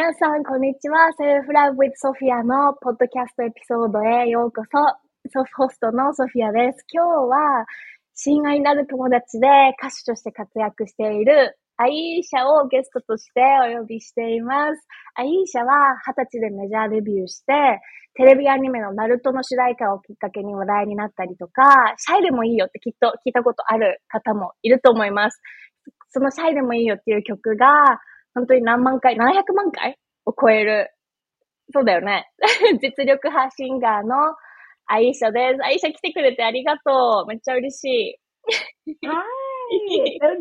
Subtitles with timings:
[0.00, 1.12] 皆さん、こんにちは。
[1.12, 4.80] セルフラブ with ソフィアのポッドキャストエピソードへようこそ。
[5.28, 6.86] ソフホストのソフィアです。
[6.90, 7.66] 今日は、
[8.14, 9.46] 親愛なる友達で
[9.76, 13.44] 歌手として活躍しているアイーシャをゲストとして
[13.76, 14.88] お呼びしています。
[15.16, 17.52] アイーシャは20歳でメジャーデビューして、
[18.14, 25.42] テレビアニメのナルトの主題歌をきっかけに話題になったりとか、シャイでもいいよってきっと聞いたことある方もいると思います。
[26.08, 28.00] そのシャイでもいいよっていう曲が、
[28.34, 29.18] 本当に何万回、700
[29.54, 30.90] 万回を超える。
[31.72, 32.30] そうだよね。
[32.82, 34.34] 実力派シンガーの
[34.86, 35.64] アイシャです。
[35.64, 37.26] アイシャ来てくれてありがとう。
[37.28, 38.20] めっちゃ嬉しい。
[39.06, 39.40] Hi!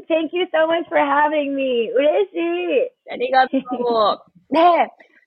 [0.07, 1.91] Thank you so much for having me.
[1.91, 3.11] 嬉しい。
[3.11, 4.31] ありがとう。
[4.53, 4.59] で、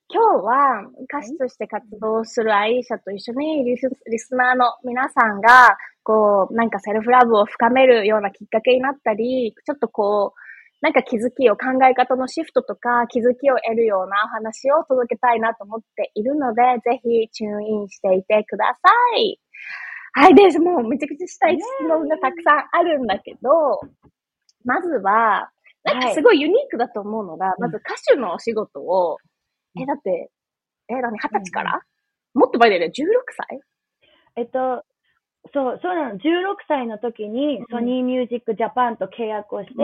[0.08, 10.41] 今日は歌手として活動するアイシャと一緒にリスリスナーの皆さんが、こう、なんかセルフラブを深めるようなきっかけになったり、ちょっとこう、
[10.82, 19.38] なんか気づきを、考え方のシフトとか気づきを得るようなお話を届けたいなと思っているので、ぜひチューンインしていてください。
[20.14, 23.80] はい、で、もうめちゃくちゃしたい質問がたくさんあるんだけど、
[24.64, 25.50] まずは、
[25.84, 29.18] なんかすごいユニークだと思うのが、はい、まず歌手のお仕事を、
[29.80, 30.30] え、だって、
[30.88, 31.80] え、何、二十歳から、
[32.34, 32.92] うん、もっと前だよね、16
[33.48, 33.60] 歳？
[34.34, 34.84] えっと、
[35.50, 36.18] そう、そうなの。
[36.18, 36.22] 16
[36.68, 39.74] 歳の時に、ソニーミュージックジャパンと契約をして、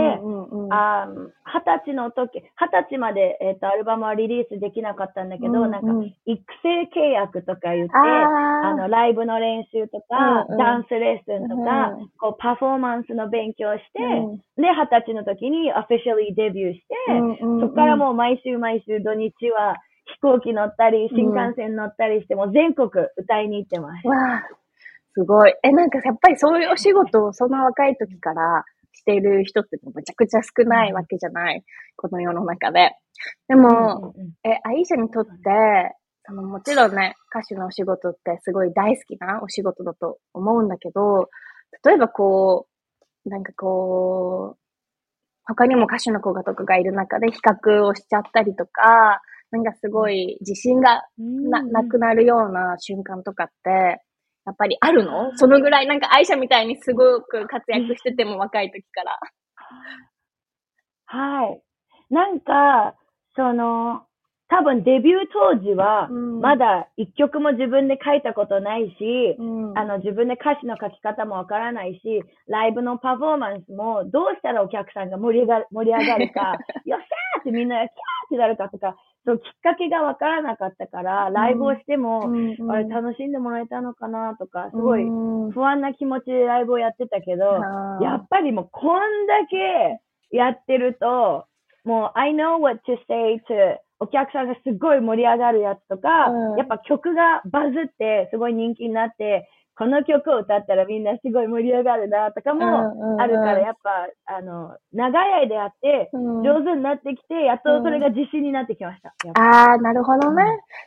[0.70, 5.88] あ20歳の時、20歳まで、えっ、ー、と、アルバムはリリースできなかったんだけど、うんうん、なんか、
[6.26, 19.76] 育成契約とか言って、あの、ライブの練習とか、うんうん、ダンスレッスンとか、うん、こう、パフォーマンスの勉強して、うん、で、20歳の時にオフィシャルデビューして、うんうんうん、そこからもう毎週毎週土日は、
[20.14, 24.02] 飛行機乗ったり、新幹線乗ったりして、も全国歌いに行ってます。
[25.18, 25.54] すごい。
[25.64, 31.64] え、なんかやっぱりそういうお仕事をその若い時からしている人ってめちゃくちゃ少ないわけじゃない。
[31.96, 32.92] この世の中で。
[33.48, 35.30] でも、うんうん、え、アイシャにとって、
[36.24, 41.28] そのもちろんね、歌手のお仕事ってすごい大好きなお仕事だと思うんだけど、
[41.84, 42.68] 例えばこ
[43.26, 44.58] う、なんかこう、
[45.46, 54.00] 他にも歌手の子がとかがいる中で比較をしちゃったりとか、なんかすごい自信がななくなるような瞬間とかって、
[54.48, 55.36] やっぱりあるの？
[55.36, 59.18] そのぐらいなんか愛車みたいにすごく活躍してても若い時から。
[61.06, 61.62] はい。
[62.10, 62.94] なんか、
[63.36, 64.02] その、
[64.50, 76.56] 多分デビュー当時は、まだ一曲も自分で書いたことないし、うん、あの自分で歌詞の書き方もわからないし、ライブのパフォーマンスもどうしたらお客さんが盛り上がる盛り上がるか、
[76.86, 77.90] よっしゃーってみんなキャーっ
[78.30, 78.96] てなるかとか、
[79.28, 85.04] そうきっかけがわからなかったから、ライブをしても、うん、あれ楽しんでもらえたのかなとか、すごい
[85.52, 87.44] 不安な気持ちでライブをやってたけど、
[88.00, 90.00] やっぱりもうこんだけ
[90.34, 91.44] やってると、
[91.84, 99.46] もう I know what to say to お客さんがすごい盛り上がるやつとか、うん、やっぱ曲がバズってすごい人気になって、
[99.78, 102.66] この曲を歌ったらみんなすごい盛り上がるなとかも
[103.20, 109.14] あるから、やっぱ、あの、長い間やって、上手になってきて、やっとそれが自信になってきました。
[109.40, 110.42] ああ、なるほどね。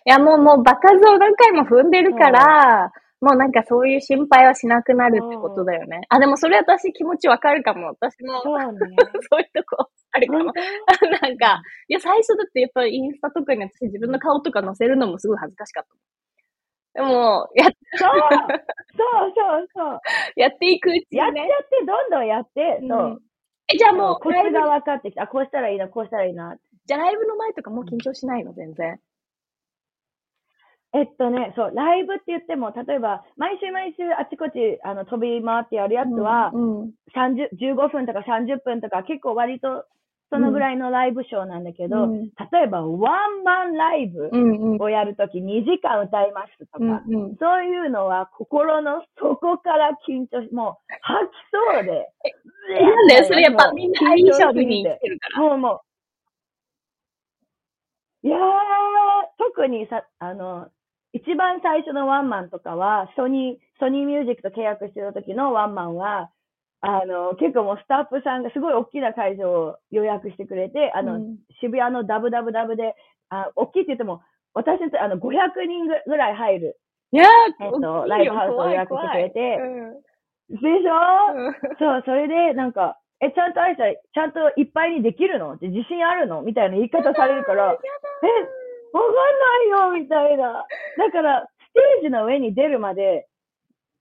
[0.06, 2.92] いや、もう、もう、場数を何回も踏んでるから、
[3.22, 6.02] もうなんかそういう心配はしなくなるってことだよね。
[6.10, 7.88] あ、でもそれ私気持ちわかるかも。
[7.88, 8.42] 私も。
[8.42, 8.80] そうね。
[9.32, 10.52] そういうとこあるかも。
[11.22, 16.21] なんか、いや、最初だってやっぱりインスタとかに私自分の顔とか載せるのもすごい恥ずかしかった。
[16.94, 20.00] でも、やっ、そうそうそうそう。
[20.36, 23.04] やっていくうちに、ね、やっちゃって、どんどんやって、そう。
[23.04, 23.20] うん、
[23.74, 25.24] え、じゃあもう、これが分かってきた。
[25.24, 26.58] あ、こうしたらいいな、こうしたらいいな。
[26.86, 29.00] じゃあライブの前とかもう緊張しないの、全然。
[30.94, 39.86] えっとね、そう、ライブって言っても、例えば、毎週毎週あちこち、あの、飛び回ってやるやつは、うんうん、15分とか30分とか、結構割と
[40.32, 44.32] そのぐらいのライブショーなんだけど、うん、例えばワンマンライブ
[44.82, 52.08] をやるとき2時間歌いますとか、うんうん、そういうのは心の底から緊張し、もう吐きそうで。
[52.80, 55.40] なんでそれやっぱみんな相性に来てるから。
[55.42, 55.82] もうも
[58.24, 58.28] う。
[58.28, 58.40] いやー、
[59.38, 60.70] 特にさ、あの、
[61.12, 66.30] 一番最初のワンマンとかは、ソニー、ソニーミュージックと契約してた時のワンマンは、
[66.82, 72.96] あの、結構もうスタッフさんがすごい大きな会場を予約してくれて、あの、うん、渋谷のダブダブダブで、
[73.30, 74.22] あ大きいって言っても、
[74.54, 76.78] 私たちあの、500人ぐらい入る。
[77.14, 77.26] いや
[77.60, 79.58] えっと、ライブハウスを予約してくれて、
[80.50, 85.54] うん、でしょ、そう、それで、なんか、え、ちゃんと愛したら、ちゃんといっぱいにできるの？
[85.54, 86.42] って自信あるの？
[86.42, 89.14] みたいな言い方されるから、え、わかん
[89.86, 90.66] ないよみたいな。
[90.98, 93.28] だから、ステージの上に出るまで、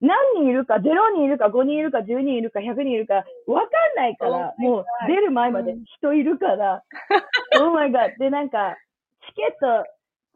[0.01, 0.81] 何人いるか、0
[1.15, 6.83] 人いるか、5人いるか、10人いるか、100人いるか、わかんないから、もう出る前まで人いるから、
[7.61, 8.19] oh my god.
[8.19, 8.77] で、なんか、
[9.41, 9.87] ケット、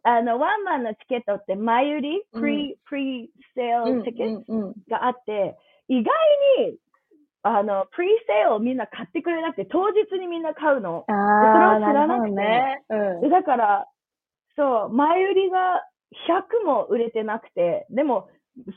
[0.02, 5.56] あの、ワンマンのチケットって前売り、プリ、プリセールチケットがあって、
[5.88, 6.12] 意外
[6.64, 6.78] に、
[7.42, 11.04] あの、プリセールをみんな買ってくれなくて、当日にみんな買うの。
[11.08, 12.30] ああ、それを知らなくて。
[12.32, 12.82] ね。
[13.22, 13.88] うん、だから、
[14.56, 15.82] そう、前売りが
[16.28, 18.28] 100も売れてなくて、でも、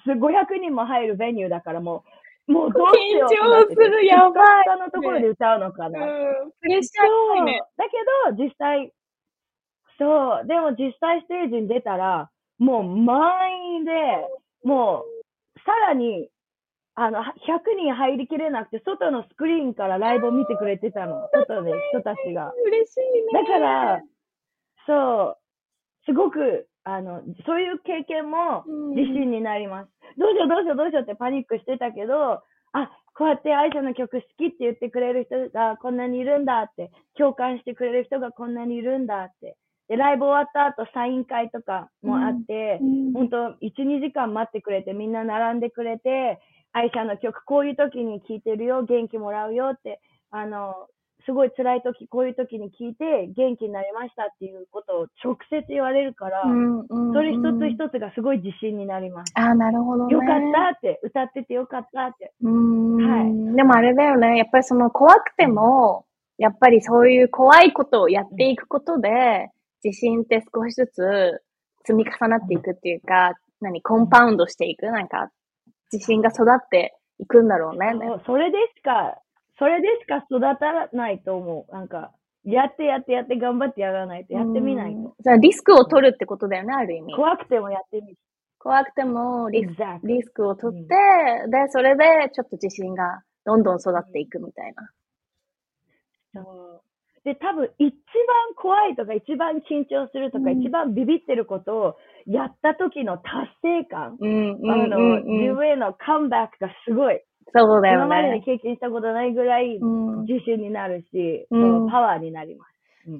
[0.07, 2.03] 500人も入るベニューだからも
[2.47, 4.63] う、もうどうしよう緊張する、やばい。
[4.63, 5.99] 下のところで歌うのかな。
[5.99, 7.61] ね、うん、プレッシャーね。
[7.75, 7.91] だけ
[8.31, 8.91] ど、実際、
[9.99, 13.91] そう、でも実際ステージに出たら、もう満員で、
[14.63, 15.03] も
[15.55, 16.29] う、さらに、
[16.95, 21.29] あの、100人入りきれなくて、外のスクリーンからライブを見てくれてたの。
[21.33, 22.51] 外で人たちが。
[22.65, 23.43] 嬉しいね。
[23.43, 24.01] だから、
[24.87, 25.37] そう、
[26.05, 28.63] すごく、あの、そういう経験も
[28.95, 29.89] 自信になります。
[30.15, 32.41] うん、どうしようどうしようどうしようってパニックしてたけど、
[32.71, 39.57] あ、こうやって愛車の曲好きって言ってくれる人がこんなにいるんだって、共感してくれる人がこんなにいるんだって。
[39.89, 46.39] で、ライブ終わった後、サイン会とかもあって、うん、本当1、2時間待ってくれて、みんな並んでくれて、
[46.71, 49.99] 愛車の曲、こういう時に聴いてるよ、元気もらうよって、
[50.31, 50.87] あの、
[51.27, 59.33] すごい辛い時、こういう時に聞いて元気になりましたっていうことを直接言われるから、うんうんうん、それ一つ一つがすごい自信になります。
[59.35, 60.29] ああ、なるほど、ね、よかっ
[60.71, 62.31] たって、歌っててよかったって。
[62.41, 62.95] うん。
[62.95, 63.55] はい。
[63.57, 66.05] でもあれだよね、やっぱりその怖くても、
[66.37, 69.51] やっぱりそういう怖いことをやっていくことで、
[69.83, 71.43] 自信って少しずつ
[71.85, 75.29] 積み重なっていくっていうか、何、コンパウンドしていくなんか、
[75.91, 77.93] 自信が育っていくんだろうね。
[78.25, 79.17] それでしか、
[79.59, 81.73] それでしか育たないと思う。
[81.73, 82.11] なんか、
[82.43, 85.15] やってやってやって頑張ってやらないと、やってみないと。
[85.19, 87.15] じゃあリスクを取るってことだよね、ある意味。
[87.15, 88.17] 怖くてもやってみる。
[88.59, 90.95] 怖くてもリスリスクを取って、
[91.45, 94.73] うん、で、それでちょっと自信がどんどん育っていくみたい
[96.33, 96.41] な。
[96.41, 96.81] そう
[97.23, 97.93] で、多分一番
[98.55, 101.95] 怖いとか一番緊張するとか、うん、一番ビビってることを
[102.25, 107.21] やった時の達成感、うん、あの、自分へのカムバックがすごい。
[107.53, 108.05] そうだよね。
[108.05, 109.79] 今までに経験したことないぐらい
[110.27, 112.73] 自信になるし、うん、パワーになります。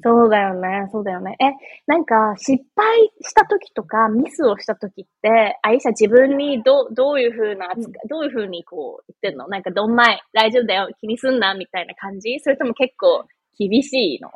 [0.04, 1.38] そうだよね、そうだよね。
[1.40, 1.46] え、
[1.86, 9.48] なんか、失敗した時とか、ミスをした時って、あいさ自分にどどういうふうな扱い、どういうふうにこう言ってんの？
[9.48, 12.38] なんか、どんまい、大丈夫だよ、気にすんな、みたいな感じ？
[12.42, 13.24] それとも結構、
[13.58, 14.30] 厳しいの？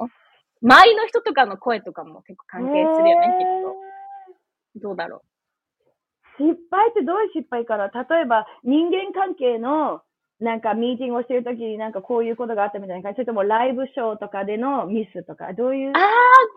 [0.63, 4.87] 周りの人とかの声とかも結構関係するよね、きっと。
[4.87, 5.21] どうだろう？
[6.41, 7.87] 失敗ってどういう失敗かな？
[7.87, 10.01] 例えば、人間関係の、
[10.39, 13.17] なんかミーティングをしてるときになんかこういうことがあったみたいな感じ。
[13.17, 15.91] それともライブショーとかでのミスとか、どういう？
[15.95, 16.01] ああ、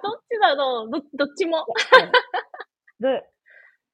[0.02, 0.90] どっちだろう。
[0.90, 1.66] ど、どっちも。
[3.00, 3.08] ど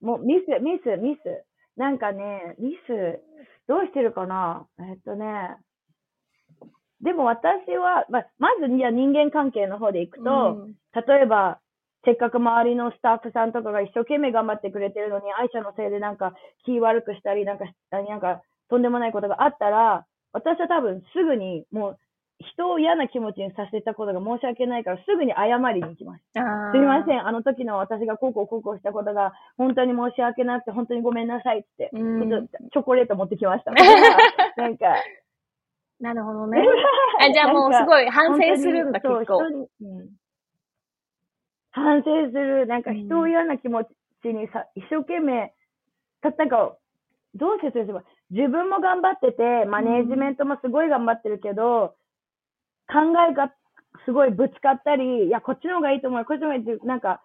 [0.00, 1.44] もうミス、ミス、ミス。
[1.76, 3.20] なんかね、ミス、
[3.66, 4.66] どうしてるかな？
[4.78, 5.56] えっとね、
[7.00, 11.58] でも私は、まあ、まずじゃ人間関係の方でいくと、うん、例えば、
[12.04, 21.98] せっかく周りのスタッフさんとかが一生懸命頑張ってくれてるのに、愛車のせいでなんか気悪くしたり、なんか、なんかとんでもないことがあったら、私は多分すぐにもう
[22.40, 26.24] 人を嫌な気持ちにさせたことが申し訳ないから、すぐに謝りに行きます。
[26.32, 33.72] すみません、あの時の私がこうこうこうこうしたことが、本当に申し訳なくて、本当にごめんなさいって、ちょっとチョコレート持ってきました。
[34.56, 34.96] なんか、
[36.00, 36.64] なるほどね。
[37.20, 39.38] あじゃあもうすごい反省するんだ、結構。
[39.44, 40.08] うん、
[41.70, 42.66] 反省する。
[42.66, 45.52] なんか人を嫌な気持ちにさ、一生懸命、
[46.20, 46.76] たったか、
[47.34, 51.94] どう説明すれば、自分も頑張ってて、マネージメントもすごい頑張ってるけど、
[52.88, 53.52] 考えが
[54.04, 57.22] すごいぶつかったり、いや、こっちの方がいいと思う、こっちの方がいいって、なんか、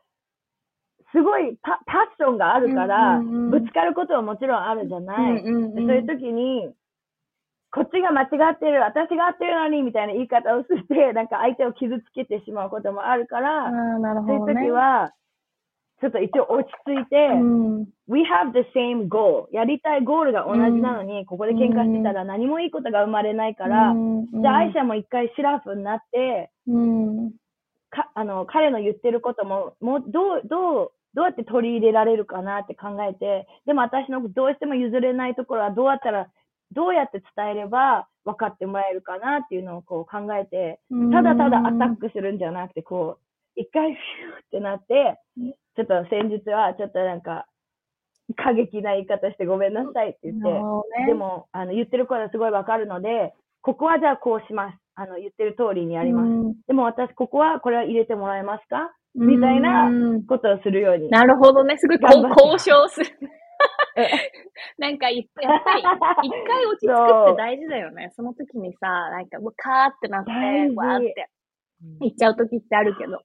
[1.11, 5.43] すごいパパッションがあるから、ぶつかることはもちろんあるじゃない？
[5.43, 6.73] そういう時に、
[7.75, 15.11] こっちが間違ってる、私が合ってるのに、みたいな言い方をして、 なんか相手を傷つけてしまうこともあるから、ね、そういう時は、
[15.99, 19.47] ちょっと一応落ち着いて、うん、we have the same goal.
[19.51, 26.51] やりたいゴールが同じなのに、うん、ここで喧嘩してたら何もいいことが生まれないから、うん、じゃあ、愛車も一回シラフになって、
[27.89, 36.27] かあの彼の言ってることも、もうどう、どう、どうやって取り入れられるかなって考えて、でも私のどうしても譲れないところはどうやったら
[36.71, 40.79] どうやって伝えれば分かってもらえるかなっていうのをこう考えて、
[41.11, 45.19] ただただアタックするんじゃなくて、こう、一回フューってなって、
[45.75, 47.45] ちょっと先日はちょっとなんか、
[48.35, 50.59] 過激な言い方してごめんなさいって言って、ね、
[51.07, 54.77] でも、あの、言ってることはすごいわかるので、ここはじゃあこうします。
[54.95, 56.57] あの、言ってる通りにやります。
[56.67, 58.95] でも私、ここはこれは入れてもらえますか？
[59.13, 59.89] みたいな
[60.27, 61.09] ことをするように。
[61.09, 61.77] なるほどね。
[61.77, 63.05] すごい交渉する。
[64.77, 65.47] なんか、やっぱり、
[66.27, 68.11] 一回落ち着くって大事だよね。
[68.15, 71.29] その時にさ、なんか、もうカーってなって、わーって、
[72.01, 73.21] 行っちゃう時ってあるけど。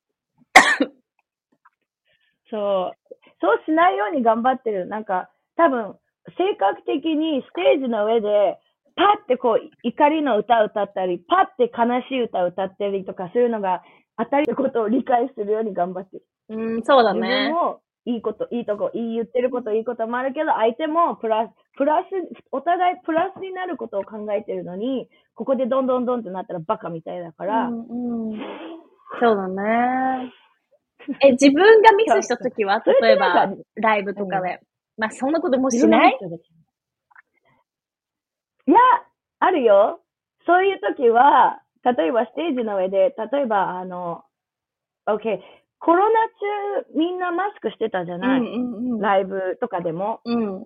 [2.50, 3.14] そう。
[3.40, 4.86] そうしないように頑張ってる。
[4.86, 5.98] なんか、多分、
[6.36, 8.58] 性格的にステージの上で、
[8.96, 13.82] パッてこう、怒りの歌を歌ったり、パッて悲しい歌を歌ったりとか、そういうのが
[14.18, 16.24] 当たりのことを理解するように頑張ってる。
[16.50, 17.20] うん、そうだね。
[17.20, 22.06] 自分もいいこと、いいとこ、いい言ってること、いいこともあるけど、相手もプラス、プラス、
[22.50, 27.66] お互いプラスになることを考えてるのに、ここでどんどんどんってなったらバカみたいだから。
[27.68, 28.38] うん、うん、
[29.20, 30.32] そうだね。
[31.22, 34.50] え、自分がミスしたときは、例えば、ライブとかで。
[34.50, 34.58] うん、
[34.98, 36.18] まあ、そんなこともしない？
[38.66, 38.78] いや、
[39.40, 40.00] あるよ。
[40.46, 44.24] そういうときは、例えばステージの上で、例えば、あの、
[45.06, 45.40] OK、
[45.80, 50.20] コロナ中みんなマスクしてたじゃない、うんうんうん、ライブとかでも。
[50.24, 50.64] うん、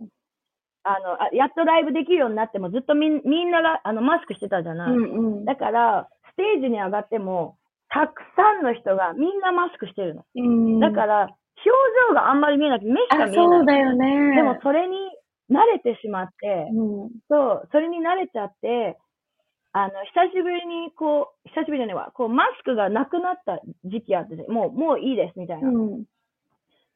[0.83, 7.57] あのあやっとライブできるようになってもずっとみみんながあのマスクしてたじゃない、うんうん、だから、ステージに上がっても、
[7.89, 10.25] たくさんの人がみんなマスクしてるの。
[10.35, 11.71] うん、だから、表
[12.11, 13.35] 情があんまり見えなくて、目しか見えない。
[13.35, 14.37] そうだよね。
[14.37, 14.97] でもそれに
[15.49, 18.99] 慣れてしまって、うん、そう、それに慣れちゃって、
[19.77, 25.69] あの、久しぶりに、こう、久しぶりじゃないわ、こう、マスクがなくなった時期あって、もう、もういいです、みたいな。
[25.69, 26.05] うん、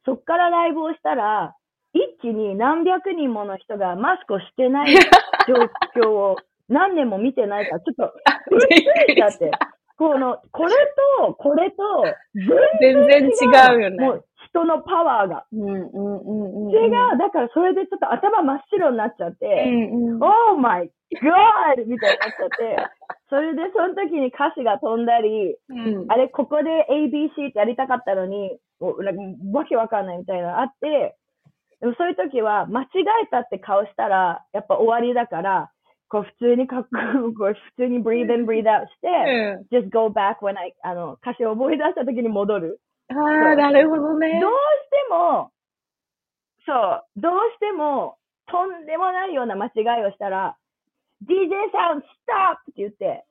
[0.04, 1.56] そっからライブをしたら、
[1.92, 5.00] 一気に何百人もの人がマスクをしてない状
[6.00, 6.36] 況を
[6.70, 8.14] 何年も見てないから、ちょっと、
[8.68, 9.50] びっくりしちゃって。
[9.96, 10.74] この、これ
[11.18, 12.04] と、これと、
[12.80, 14.06] 全然違うよね。
[14.06, 15.44] もう、人のパワーが。
[15.52, 17.18] うんうんうんうん、違う。
[17.18, 21.86] だからそれでちょっと頭真っ白になっちゃって、うんうん、Oh my God!
[21.86, 22.76] みたいになっちゃって、
[23.30, 31.16] それでその時に歌詞が飛んだり、うん、あれ、ここで ABC ってやりたかったのに、わけわかんないみたいなのあって、
[31.80, 32.86] でもそういう時は間違
[33.24, 35.70] えたって顔したら、やっぱ終わりだから、
[36.08, 39.08] こう普通にかっこよく、普通に breathe in, breathe out して、
[39.72, 42.80] うん、just go back when I, あの、歌詞を覚え出した時に戻る。
[43.10, 44.40] ああ、なるほどね。
[44.40, 45.50] どうしても、
[46.66, 50.56] そう、どうしても、とんでもないような間違いをしたら、
[51.24, 53.24] DJ さん、ストップって言って、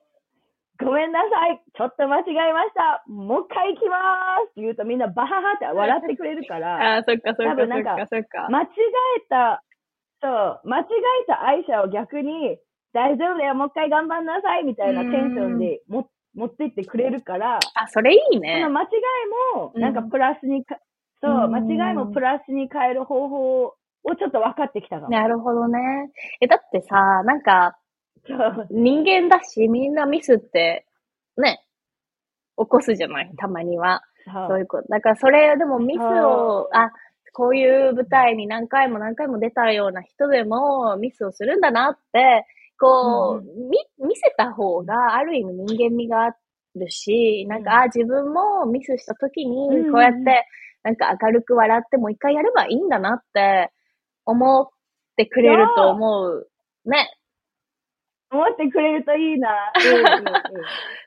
[0.80, 8.48] ごめんなさい、ちょっと間違えました、もう一回行きまーすって言うとみんなバハハって笑ってくれるから、 あそっかそっかそっかそっか。
[8.48, 8.66] 間違
[9.18, 9.62] えた、
[10.20, 10.84] そう、間違
[11.22, 12.58] えた愛車を逆に、
[12.92, 18.60] 大丈夫だよ、もう一回頑張んなさいみたいなテンションでも持ってってくれるから、あ、それいいね。
[18.62, 18.88] その間違い
[19.56, 20.78] も、なんかプラスにか、
[21.22, 23.74] うん、そう、間違いもプラスに変える方法を
[24.16, 25.78] ちょっと分かってきたなるほどね。
[26.40, 27.78] え、だってさ、なんか、
[28.70, 30.86] 人間だし、みんなミスって、
[31.36, 31.64] ね、
[32.56, 33.30] 起こすじゃない？
[33.36, 34.02] たまには。
[34.48, 34.88] そういうこと。
[34.88, 36.90] だからそれ、でもミスを、あ、
[37.32, 42.46] こういう舞台に何回も何回も出たような人でもミスをするんだなって、
[42.78, 46.36] こう、うん、見、見せた方が、ある意味人間味があ
[46.74, 50.46] るし、なんか、あ、自分もミスした時に、こうやって、
[50.82, 53.70] なんか明るく笑ってもう一回やればいいんだなって
[54.24, 54.68] 思っ
[55.16, 56.48] てくれると思う。
[56.84, 57.10] ね。
[58.30, 59.72] 思ってくれるといいな。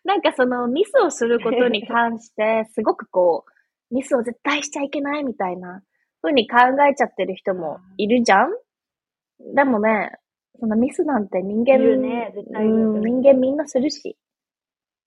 [0.03, 3.45] なんかそのミスをすることに関して、すごくこ
[3.91, 5.81] う、ミスを絶対しちゃいけないみたいな、
[6.21, 6.57] ふうに考
[6.89, 8.49] えちゃってる人もいるじゃん
[9.55, 10.11] でもね、
[10.60, 14.17] そのミスなんて人間、ね、絶対、うん、人間みんなするし。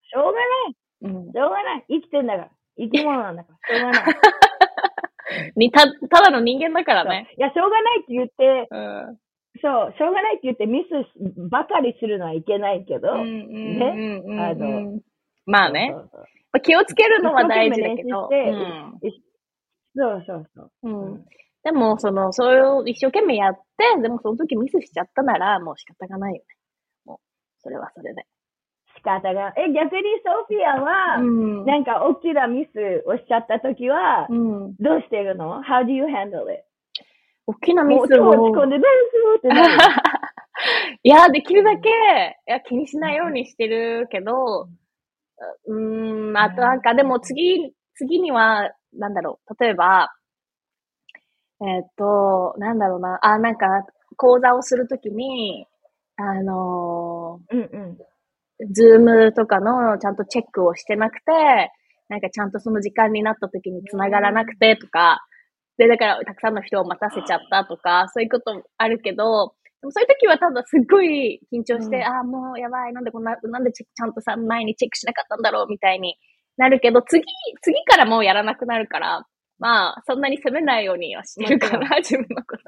[0.03, 1.25] しょうがない。
[1.25, 1.33] うん。
[1.33, 1.85] しょうがない。
[1.89, 2.51] 生きてんだから。
[2.79, 3.79] 生き物なんだから。
[3.79, 4.15] しょうがない。
[5.57, 7.35] にた、ただの人間だからね。
[7.37, 9.19] いや、しょうがないって言って、うん、
[9.61, 14.23] そう、しょうがないって言ってミスばかりするのはいけないけど、ね。
[14.39, 15.01] あの、
[15.47, 15.91] まあね。
[15.93, 18.29] そうそうそう気をつけるのは大事だけど。
[18.31, 19.01] うん、
[19.97, 20.71] そうそうそう。
[20.83, 21.25] うん
[21.65, 26.45] でも、その、それを一生懸命やって、でもその時ミスしちゃったなら、もう仕方がないよね。
[27.07, 27.19] もう、
[27.63, 28.27] それはそれで。
[28.97, 29.55] 仕方が。
[29.57, 36.65] え、逆にソフィアは、うん、なんか大きなミスをしちゃった時は、うん、どうしてるの ?How do you handle it?
[37.47, 38.29] 大きなミスを。
[38.29, 38.85] 落ち込んで、ど
[39.35, 39.77] うってなる。
[41.03, 44.69] いや、できるだけ、いや、気にしないようにしてるけど、
[45.67, 45.81] う
[46.33, 50.15] ん、あとなんか、でも次、次には、なんだろう、例えば、
[51.61, 53.19] えっと、なんだろうな。
[53.23, 53.67] あ、なんか、
[54.17, 55.67] 講座をするときに、
[56.17, 58.73] あのー、うんうん。
[58.73, 61.73] ズームとかのちゃんとチェックをしてなくて、
[62.09, 65.25] なんかちゃんとその時間になった時に繋がらなくてとか、
[65.77, 76.17] で、だからたくさんの人を待たせちゃったとか、そういうことあるけど、でもそういう時はただすっごい緊張して、うん、ああ、もうやばい、なんでこんな、なんでちゃんとさ、前にチェックしなかったんだろうみたいに
[76.57, 77.25] なるけど、次、
[77.63, 79.27] 次からもうやらなくなるから、
[79.59, 82.63] まあ、そんなに責めないようにはしてるかな、自分のこと。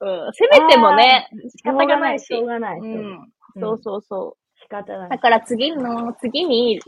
[0.00, 0.32] うん。
[0.32, 2.26] 責めてもね、仕方がないし。
[2.26, 2.80] しょうがない。
[2.80, 3.32] うん。
[3.60, 4.60] そうそうそう。
[4.60, 5.08] 仕方ない。
[5.10, 6.80] だから次の、次に、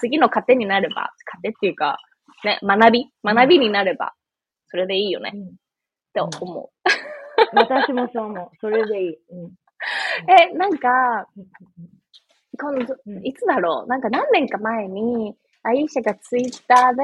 [0.00, 1.98] 次の糧になれば、糧っていうか、
[2.44, 4.14] ね、学び学びになれば
[4.66, 5.32] それでいいよね。
[5.34, 6.28] って思
[6.64, 6.70] う。
[7.54, 8.50] 私もそう思う。
[8.60, 9.18] それでいい。
[10.28, 11.26] え、なんか、
[12.58, 13.88] 今度、いつだろう？
[13.88, 17.02] なんか何年か前に、アイシャがツイッターで、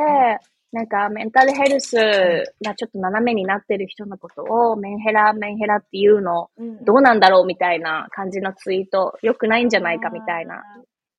[0.71, 6.51] なんか、メンタルヘルスがちょっと斜めになってる人のことを、メンヘラ、メンヘラっていうの、
[6.83, 10.63] どうなんだろうみたいな感じのツイート、良くないんじゃないかみたいな、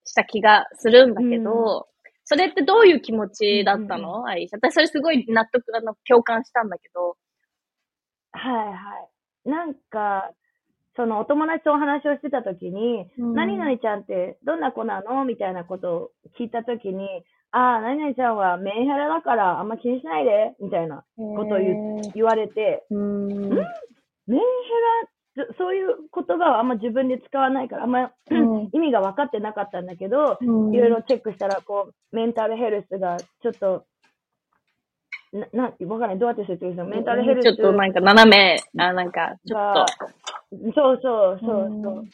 [0.05, 1.87] した気がするんだけど、
[2.25, 4.57] それってどういう気持ちだったの、アイシャ。
[4.57, 7.17] 私それすごい納得、あの、共感したんだけど。
[8.31, 8.73] はいは
[9.45, 9.49] い。
[9.49, 10.31] なんか、
[10.95, 15.23] そのお友達とお話をしてた時に、うん、何々ちゃんってどんな子なの？
[15.23, 22.95] みたいなことを聞いた時に、ああ、何々ちゃんはメンヘラだからあんま気にしないで、みたいなことを言言われて、ん
[23.49, 24.39] メン
[25.35, 33.85] ヘラ、そういう言葉はあんま自分で使わないから、あんま、うん、 意味が分かってなかったんだけど、いろいろチェックしたら、こう、メンタルヘルスがちょっと、
[35.31, 36.19] な、な、わかんない。
[36.19, 36.85] どうやって説明するの？
[36.85, 37.45] メンタルヘルス。
[37.45, 39.85] ちょっとなんか斜め、あ、なんか、ちょっと。
[40.73, 42.03] そうそうそうそう。
[42.03, 42.07] っ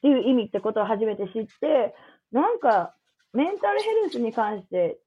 [0.00, 1.94] ていう意味ってことを初めて知って、
[2.30, 2.94] なんか、
[3.34, 4.98] メンタルヘルスに関して、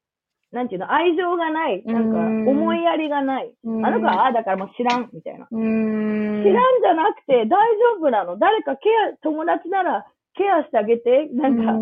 [0.52, 1.84] なんていうの、愛情がない。
[1.86, 3.54] なんか、思いやりがない。
[3.66, 5.48] あの子は、ああだからもう知らん、みたいな。
[5.50, 6.44] 知らん
[6.82, 8.38] じゃなくて大丈夫なの。
[8.38, 10.06] 誰かケア、友達なら
[10.36, 11.28] ケアしてあげて。
[11.34, 11.74] なんか、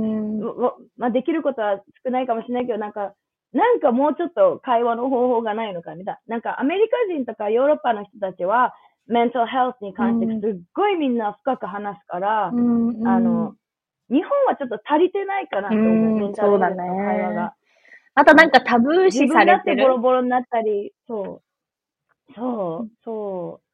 [0.98, 3.14] まあ、できることは少ないかもしれないけど、なんか、
[3.54, 6.36] なんかもうちょっと会話の方法がないのか、みたいな。
[6.36, 8.74] なんか、アメリカ人とかヨーロッパの人たちは、
[9.08, 13.54] メンタルヘルスに関してすっごいみんな深く話すから、あの、
[14.09, 16.75] 日本はちょっと足りてないかなと思う、そうだね。
[16.77, 17.53] 会話が。
[18.15, 19.45] あとなんかタブー視されてる。
[19.45, 22.33] 自分だってボロボロになったり、そう。
[22.35, 23.65] そう、そう。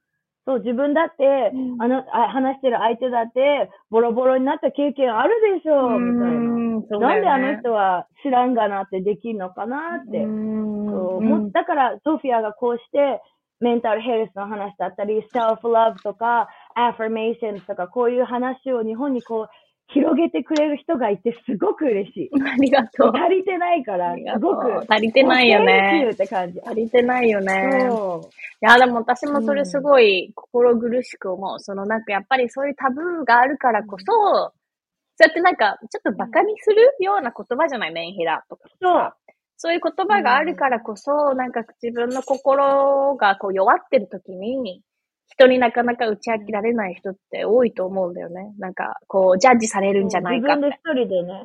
[0.45, 6.99] そう、自分だって、うん、あのあ、話してる相手だって、ボロボロになった経験あるでしょう、みたいな、ね。
[6.99, 10.23] なんであの人は知らんがなってできるのかなって。
[10.23, 13.21] そうもだから、ソフィアがこうして、
[13.59, 19.47] メンタルヘルスの話だったり、セルフラブとか、アファメーションとか、こういう話を日本にこう、
[19.93, 22.29] 広げてくれる人がいてすごく嬉しい。
[22.43, 23.11] ありがとう。
[23.15, 24.85] 足りてないから、すごく。
[24.87, 26.09] 足りてないよね。
[26.11, 26.61] って感じ。
[26.65, 27.87] 足りてないよね。
[27.89, 28.27] そう。
[28.27, 28.29] い
[28.61, 31.53] や、でも私もそれすごい心苦しく思う。
[31.53, 34.53] うん、そのなんかやっぱりそういうタブーがあるからこそ、そう
[35.19, 38.69] やってなんかちょっと馬鹿にするような言葉じゃない、メンヘラとか。
[38.81, 39.13] そう。
[39.57, 44.81] そういう言葉があるからこそ、なんか自分の心がこう弱ってる時に、
[45.31, 48.53] 人になかなか打ち明けられない人って多いと思うんだよね。
[48.59, 50.67] なんか、こう、ジャッジされるんじゃないかって。
[50.67, 51.43] 自分で一人でね。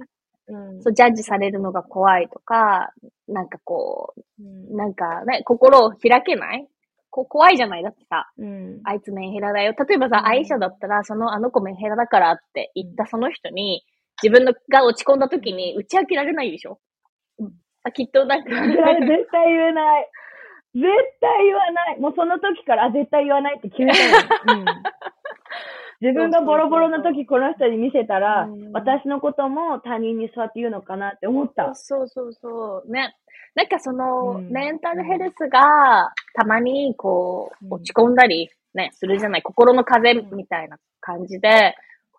[0.48, 2.92] うん、そう、ジャッジされるのが怖いとか、
[3.28, 6.68] なんかこう、うん、なんかね、心を開けない？
[7.10, 7.82] こ怖いじゃない？
[7.82, 9.74] だってさ、うん、あいつメンヘラだよ。
[9.76, 13.82] 例えばさ、うん、アイシャだったら、その、あの子メンヘラだからって言ったその人に、
[14.22, 16.78] 自分のが落ち込んだ時に打ち明けられないでしょ、
[17.38, 18.50] うん、あきっとなんか。
[18.50, 18.60] 絶
[19.32, 20.10] 対言えない。
[20.76, 20.84] 絶
[21.20, 22.00] 対言わない。
[22.00, 24.60] もうその時から、絶対言わないって決めたの。
[24.60, 24.64] うん、
[26.00, 31.74] 自分がボロボロの時この人に見せたら、私のことも他人にそうやって言うのかなって思った。
[31.74, 33.16] そうそうそうね。
[33.54, 39.42] なんかその、うん、メンタルヘルスがたまにこう、落ち込んだりね、するじゃない。
[39.42, 41.74] 心の風みたいな感じで、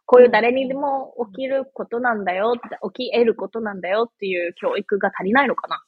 [0.08, 2.56] こういう誰にでも起きることなんだよ、
[2.94, 5.84] 起き得ることなんだよっていう教育が足りないのかな。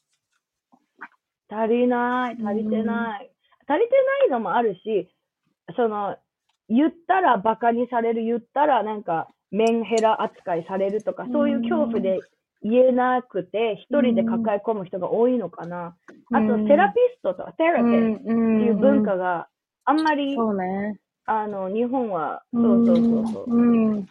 [1.49, 3.31] 足りない、足りてない。
[3.67, 5.09] 足りてないのもあるし、
[5.75, 6.17] その、
[6.69, 12.19] 言ったら馬鹿にされる、言ったらなんか、メンヘラ扱いされるとか、そういう恐怖で
[12.61, 15.95] 言えなくて、一人で抱え込む人が多いのかな。
[16.31, 19.47] あと、セラピストとか、セラピストっていう文化が
[19.85, 20.99] あんまり、そうね。
[21.25, 24.05] あの、日本は、そうそうそうそう、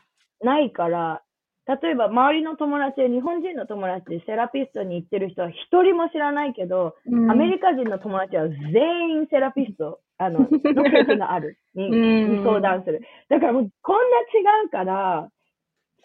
[0.44, 1.22] ないから、
[1.68, 10.48] 例えば周りの友達で日本人の友達でセラピストに行ってる人は一人も知らないけど、うん、アメリカ人の友達は全員セラピスト、あの、 の
[10.84, 13.02] 経験があるにに相談する。
[13.28, 15.28] だからもうこんな違うから、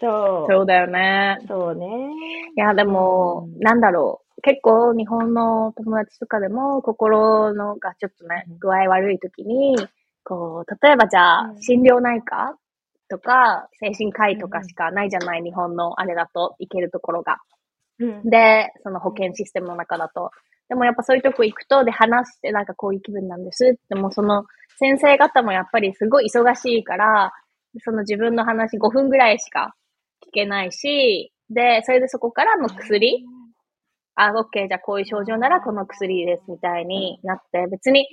[0.01, 0.51] そう。
[0.51, 1.37] そうだよね。
[1.47, 1.85] そうね。
[2.57, 4.41] いや、でも、うん、なんだろう。
[4.41, 9.77] 結構日本の友達とかでも心のがちょっとね、具合悪い時に、
[10.25, 12.57] こう、例えばじゃあ、心療内科
[13.09, 17.37] とか、精神科医とかしかないじゃない、日本のあれだと、行けるところが。
[17.99, 20.31] うん、で、その保険システムの中だと。
[20.69, 24.45] でもやっぱそういうとこ行くと、で、話してなんかこういう気分なんですでもその
[24.79, 27.31] 先生方もやっぱりすごい忙しいから、
[27.79, 29.75] その自分の話5分ぐらいしか
[30.25, 33.25] 聞けないし、で、それでそこからも薬、
[34.15, 38.07] あ、オッケー、じゃあこういう症状ならこの薬ですみたいになって、別に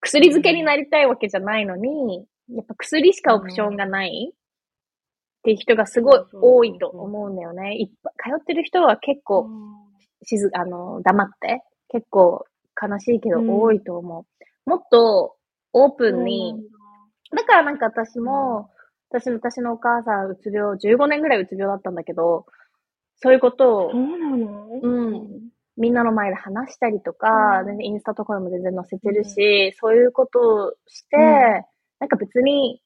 [0.00, 4.32] 薬漬けになりたいわけじゃないのに、やっぱ薬しかオプションがない。
[4.32, 4.36] っ
[5.46, 7.76] ていう人がすごい多いと思うんだよね。
[7.76, 9.48] いっぱい通ってる人は結構、
[10.24, 12.44] しず、あの、黙って、結構
[12.80, 14.26] 悲しいけど多いと思
[14.66, 14.68] う。
[14.68, 15.36] もっと
[15.72, 16.54] オープンに、
[17.30, 17.44] だ。
[17.44, 18.70] からなんか私も、
[19.10, 22.46] 私の、私のお母さん、うつ病、15年ぐらいうつ病だったんだけど、
[23.22, 24.66] そういうことを、そうなの？
[24.82, 25.50] うん。
[25.76, 31.64] みんなの前で話したりとか、うん、インスタとかでも全然載せてるし、うん、そういうことをして、うん、
[32.00, 32.80] なんか別に、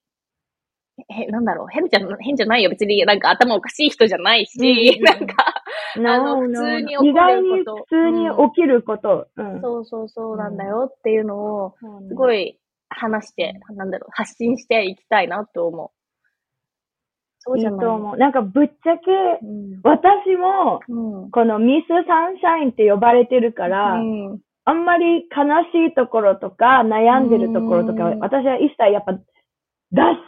[1.08, 2.70] へ、なんだろう、変じゃ、変じゃないよ。
[2.70, 5.62] 別になんか頭おかしい人じゃないし、うん、なんか、
[5.96, 7.76] あの、普通に起こること。
[7.76, 9.28] 普通に起きること。
[9.62, 11.74] そうそうそうなんだよっていうのを、
[12.08, 15.90] すごい話して、なんだろう、発信していきたいなと思う。
[17.42, 17.78] そうじゃない。
[17.78, 18.16] いいと思う。
[18.18, 19.10] なんかぶっちゃけ、
[19.42, 20.80] うん、私も、
[21.30, 29.20] このミスサンシャインって呼ばれてるから、うん、あんまり悲しいところとか、悩んでるところとか、私は一切やっぱ出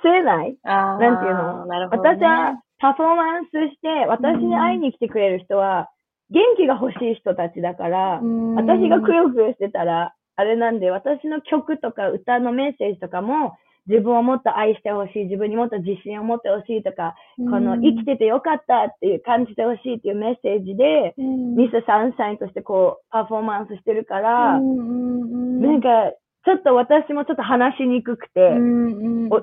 [0.03, 0.57] せない。
[0.64, 5.88] なんていうの、ね、私はパフォーマンスして、私に会いに来てくれる人は、
[6.31, 8.21] 元気が欲しい人たちだから、
[8.57, 13.55] 私がくよくよしてたら、あれなんで、私の曲とか歌のメッセージとかも、
[13.87, 17.14] 自分をもっと愛してほしい、自分にもっと自信を持ってほしいとか、
[17.51, 26.12] この生きててよかったっていう感じてほしいっていうメッセージで、ミスサンシャインとしてこう、パフォーマンスしてるから、なんか、
[26.45, 28.51] ちょっと私もちょっと話しにくくて、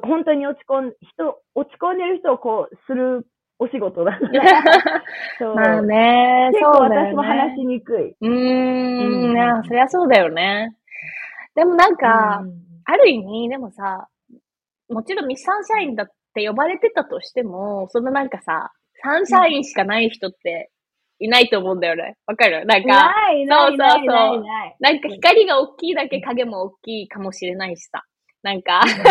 [0.03, 3.25] 本当に落ち込ん、人、落ち込んでる人をこう、する
[3.57, 4.63] お仕事だから。
[5.37, 5.55] そう。
[5.55, 8.09] まあね、結構私も話しにくい。
[8.09, 10.75] うーん、いや、そりゃそうだよね。
[11.55, 12.41] でもなんか、
[12.85, 14.07] ある意味、でもさ、
[14.89, 18.71] もちろんミスサンシャインだって呼ばれてたとしても、そのなんかさ、
[19.01, 20.71] サンシャインしかない人って
[21.19, 22.17] いないと思うんだよね。
[22.25, 22.65] わかる？
[22.65, 24.43] なんか、ないないないそうそうそう。
[24.79, 28.03] なんか光が大きいだけ影も大きいかもしれないしさ。
[28.41, 29.01] なんかそん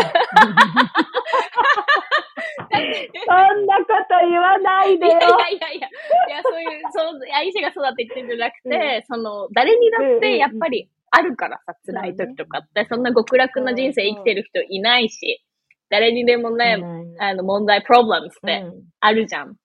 [3.67, 5.13] なこと言わないでよ。
[5.13, 15.45] いやいやいやいや、そういう、そう、愛しがそうだって言ってるんじゃなくて、うん、その、誰にだってやっぱりあるからさ、辛い時とかって、そんな極楽な人生生きてる人いないし、
[15.91, 16.79] 誰にでもね、
[17.19, 18.65] あの、問題、プロブレムって
[19.01, 19.57] あるじゃん。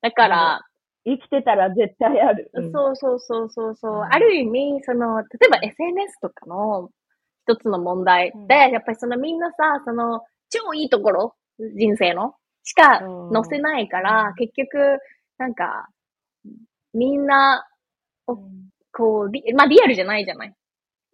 [0.00, 0.60] だから、
[1.04, 2.50] 生きてたら絶対ある。
[2.72, 3.92] そうそうそうそうそう。
[4.02, 6.90] ある意味、その、例えば SNS とかの
[7.46, 13.00] 一つの問題で、やっぱりそのみんなさ、その、超いいところ、人生の、しか
[13.32, 14.98] 載せないから、結局、
[15.38, 15.88] なんか、
[16.92, 17.66] みんな、
[18.26, 20.54] こう、まあリアルじゃないじゃない。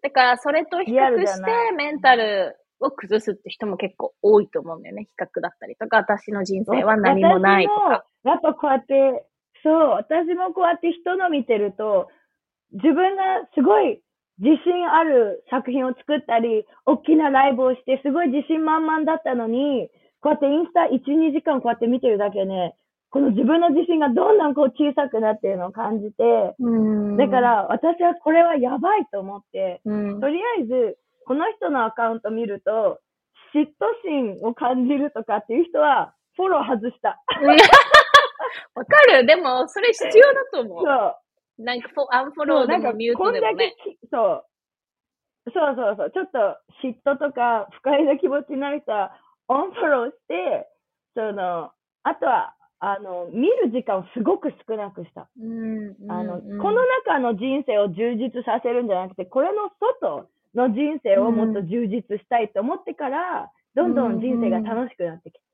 [0.02, 5.04] だから、それと比較して、メンタルを崩すって人も結構多いと思うんだよね。
[5.04, 8.04] 比較だったりとか、私の人生は何もないとか。
[8.24, 9.24] やっぱこうやって、
[9.62, 12.08] そう、私もこうやって人の見てると、
[12.72, 13.22] 自分が
[13.54, 14.00] すごい
[14.38, 22.74] 自信ある作品を作ったり、大きなライブをして、すごい自信満々だったのに、こうやってインスタ1、2時間こうやって見てるだけね、
[23.10, 26.56] この自分の自信がどんどんこう小さくなってるのを感じて、
[27.16, 29.90] だから私はこれはやばいと思って、と
[30.28, 33.00] りあえずこの人のアカウント見ると、
[33.54, 33.68] 嫉妬
[34.04, 37.22] 心を感じるとかっていう人は、フォロー外した。
[38.74, 40.84] わかるでも、それ必要だと思う。
[40.84, 41.16] そ
[41.58, 41.62] う。
[41.62, 43.74] なんかアンフォローでもミュートでもね。
[44.10, 44.44] そう。
[45.52, 46.10] そうそうそう。
[46.10, 46.38] ちょっと
[46.82, 49.12] 嫉妬とか不快な気持ちになる人は、
[49.48, 50.66] アンフォローして、
[51.14, 51.70] その、
[52.02, 55.28] あとは、あの、見る時間をすごく少なくした。
[55.40, 65.44] うん、あの、この中の人生を充実させるんじゃなくて、これの外、の人生をもっと充実したいと思ってから、どんどん人生が楽しくなってきた。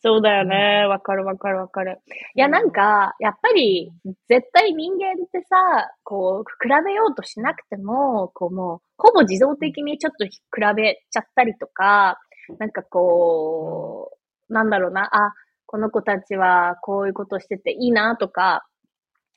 [0.00, 0.86] そうだよね。
[0.86, 1.98] わかるわかるわかる。
[2.36, 3.90] いや、なんか、やっぱり、
[4.28, 5.56] 絶対人間ってさ、
[6.04, 10.30] こう、比べようとしなくても、こうもう、ほぼ自動的にちょっと比
[10.76, 12.20] べちゃったりとか、
[12.60, 14.12] なんかこ
[14.48, 15.34] う、なんだろうな、あ、
[15.66, 18.66] この子たちはこういうことしてていいなとか、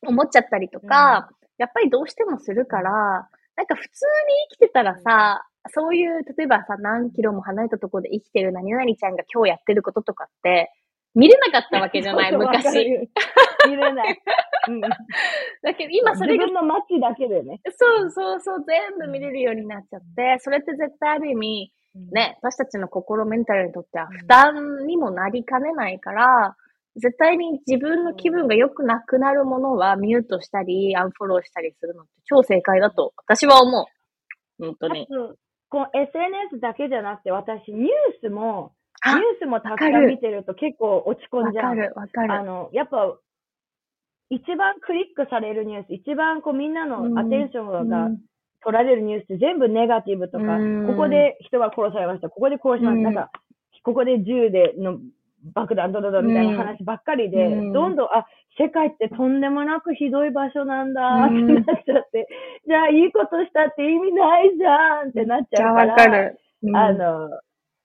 [0.06, 10.72] 思っちゃったりとか、やっぱりどうしてもするから、なんか普通に生きてたらさ、そういう、例えばさ、何キロも離れたところで生きてる何々ちゃんが今日やってることとかって、
[11.14, 13.10] 見れなかったわけじゃない 昔。
[13.68, 14.22] 見れない。
[14.70, 14.90] うん、だ
[15.76, 16.46] けど今それが。
[16.46, 17.62] 自分の街だけでね。
[17.72, 21.72] そうそうそう、全部見れるようになっちゃって、それって絶対ある意味、
[22.12, 26.56] ね、私たちの心メンタルにとっては負担にもなりかねないから、
[26.96, 33.86] 絶対に自分の気分が良くなくなるものはミュートしたり、アンフォローしたりするのって超正解だと私は思う。
[34.60, 35.08] 本当に。
[35.70, 37.88] この SNS だけじゃなくて、私、ニュー
[38.22, 38.74] スも、
[39.06, 41.66] ニュースもたくさん見てると結構落ち込んじゃう。
[41.70, 42.34] わかる、わかる。
[42.34, 43.18] あの、やっぱ、
[44.30, 48.10] 一番クリックされるニュース、一番こうみんなのアテンションが
[48.64, 50.44] 取られるニュースって全部ネガティブとか、
[50.88, 53.32] ここで人が殺されました、ここで殺しました、なんか、
[53.84, 55.00] ここで銃での
[55.54, 58.26] 爆弾ドドドみたいな話ばっかりで、うん、どんどん、あ、
[58.58, 62.28] 世界ってとんでもなくひどい場所なんだってなっちゃって、
[62.68, 65.94] ちゃいいことしたって意味ないじゃんってなっちゃうから。
[65.94, 66.40] わかる。
[66.64, 67.30] うん、あの、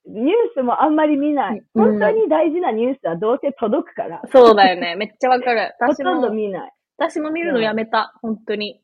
[0.07, 1.63] ニュースもあんまり見ない。
[1.75, 4.23] 本当に大事なニュースはどうせ届くから。
[4.33, 4.95] そうだよね。
[4.97, 5.75] めっちゃわかる。
[5.85, 6.73] ほとんど見ない。
[6.99, 8.15] 私も見るのやめた。
[8.23, 8.81] 本当に。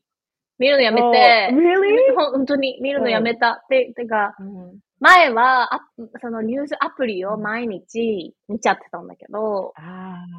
[0.59, 2.15] 見るのやめて、oh, really?
[2.15, 3.65] 本当に見るのやめた。
[3.69, 4.35] て、てか、
[5.03, 5.81] 前はあ、
[6.21, 9.73] そのニュースアプリを毎日見ちゃってたんだけど、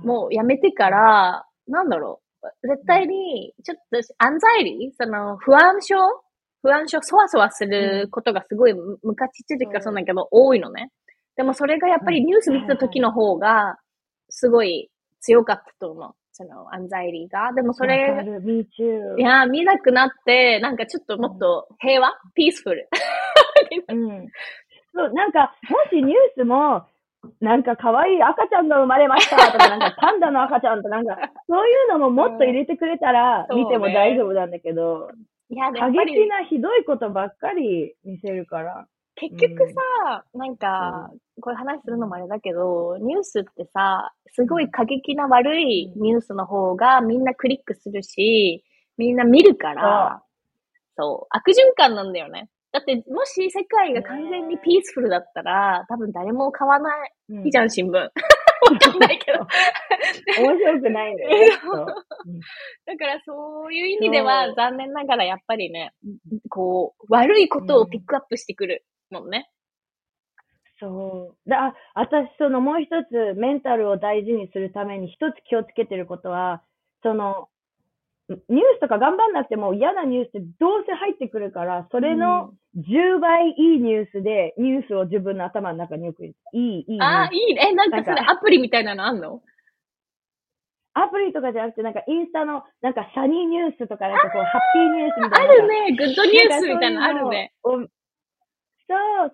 [0.02, 2.68] もうやめてから、なんだろう。
[2.68, 5.96] 絶対に、ちょっと、アンザイリーその、不安症？
[6.62, 10.90] 不安症、そわそわすることがすごい、昔ちっちゃい時からそうなんだけど、多いのね。
[11.36, 13.76] でもそれがやっぱりニュース見てた時の方が、
[14.30, 16.12] すごい強かったと思う。
[16.32, 17.52] その、アンザイリーが。
[17.54, 18.24] でもそれ、
[19.18, 22.88] いや、見なくなって、なんかちょっともっと平和、うん、ピースフル。
[23.88, 24.28] うん。
[24.94, 26.86] そう、なんか、もしニュースも、
[27.40, 31.16] なんか可愛い赤ちゃんが生まれましたとか、 なんかパンダの赤ちゃんとか、なんか、
[31.48, 35.10] そういうのももっと入れてくれたら、見ても大丈夫なんだけど、
[35.50, 38.86] いや、過激なひどいことばっかり見せるから。
[39.16, 41.10] 結局さ、うん、なんか、
[41.40, 48.64] こういう話するのもあれだけど、ニュースってさ、すごい過激な悪いニュースの方がみんなクリックするし、
[48.96, 50.22] みんな見るから、
[50.96, 52.48] そう、悪循環なんだよね。
[52.74, 57.92] だって、もし世界が完全にピースフルだったら、多分誰も買わないじゃん、新聞。
[57.92, 58.10] わ
[58.80, 59.46] かんないけど。
[60.42, 61.50] 面白くないんだよね。
[62.84, 65.92] だからそういう意味では残念ながらやっぱりね、
[66.50, 69.48] こう、悪いことをピックアップしてくるもんね。
[70.80, 71.48] そう。
[71.48, 76.64] だ、私、そのもう一つメンタルを大事にするために一つ気をつけてることは、
[77.04, 77.48] その、
[78.28, 87.00] ニュースとか頑張んなくても嫌なニュースってどうせ入ってくるから、それの10倍いいニュースで、ニュースを自分の頭の中によくいい、いい。
[87.02, 87.68] ああ、いいね。
[87.70, 89.42] え、なんかそれアプリみたいなのあんの？
[90.94, 95.52] アプリとかじゃなくて、なんかインスタの、なんかサニーニュースとか、なんかこう、ハッピーニュースみたいな。
[95.52, 97.52] あるね、グッドニュースみたいなのあるね。
[97.62, 97.90] そう、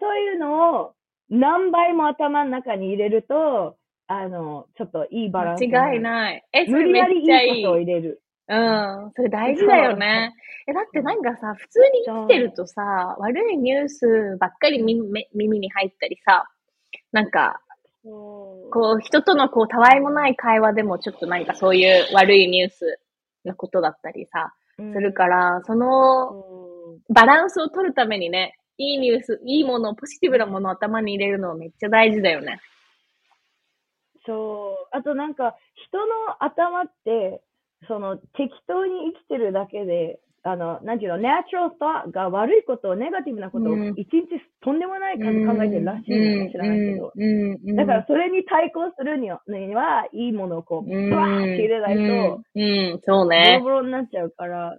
[0.01, 0.95] そういうのを
[1.29, 3.77] 何倍も頭の中に入れると、
[4.07, 5.67] あの、ちょっといいバランス。
[5.67, 6.45] 間違いない。
[6.53, 7.13] え、それめっちゃいい。
[7.13, 8.23] 無理やりいいことを入れる。
[8.51, 9.13] うん。
[9.15, 10.35] それ大事だよね。
[10.67, 12.83] え、だってなんかさ、普通に生きてるとさ、
[13.19, 16.51] 悪いニュースばっかり耳に入ったりさ、
[17.13, 17.61] なんか、
[18.03, 22.99] こう、人とのこう、たわいもない会話でもちょっとなんかそういう悪いニュース
[23.45, 26.45] のことだったりさ、するから、その、
[27.09, 32.61] バランスを取るためにね、いいニュース、いいもの、ポジティブなものを頭に入れるのめっちゃ大事だよね。
[34.27, 34.97] そう。
[34.97, 37.43] あとなんか、人の頭って、
[37.89, 44.27] その、適当に生きてるだけで、あの、なんていうの、ナチュラル thought が悪いことを、ネガティブなことを一日
[44.63, 47.13] とんでもない数考えてるらしいのかもしれないけど、
[47.77, 49.41] だからそれに対抗するには、
[50.13, 53.59] いいものをこう、バーって入れないと、うん、そうね。
[53.63, 54.79] ボロボロになっちゃうから、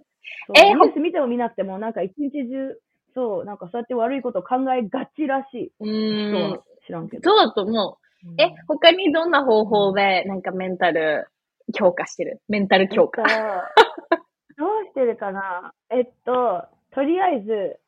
[0.56, 2.76] えニュース見ても見なくても、なんか一日中、
[3.14, 5.72] そう、なんかそうやって悪いことを考えがちらしい。
[5.80, 6.60] うん。
[6.86, 7.30] 知らんけど。
[7.30, 8.28] そうだと思う。
[8.30, 11.28] うん、え、他にどんな方法で、なんかメンタル
[11.72, 12.40] 強化してる。
[12.48, 13.22] メンタル強化。
[13.22, 15.72] どうしてるかな？
[15.90, 17.78] えっと、とりあえず、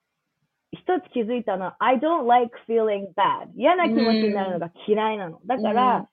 [0.72, 3.50] 一つ気づいたのは、I don't like feeling bad.
[3.54, 5.38] 嫌な気持ちになるのが嫌いなの。
[5.46, 6.08] だから、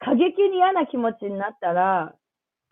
[0.00, 2.14] 過激に嫌な気持ちになったら、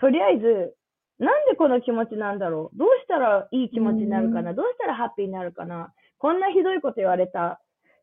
[0.00, 0.74] とりあえず、
[1.18, 2.78] なんでこの気持ちなんだろう？
[2.78, 4.54] どうしたらいい気持ちになるかな？
[4.54, 5.92] どうしたらハッピーになるかな？
[6.18, 7.60] こんなひどいこと言われた。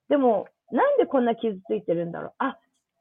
[0.09, 2.33] でも、なんでこんな傷ついてるんだろう？
[2.39, 2.57] あ、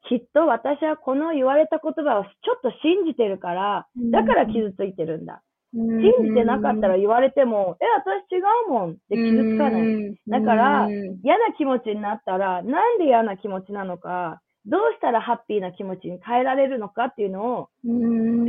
[0.09, 5.41] きっと私はこの言われた言葉をちょっと信じてるから、だから傷ついてるんだ。
[5.73, 9.91] 信じてなかったら言われても、え、私違うもんって傷つかない。
[10.27, 10.87] だから、
[11.23, 17.69] 嫌な気持ちになったら、なんで嫌な気持ちなのか、どうしたらハッピーな気持ちに変えられるのかっていうのを、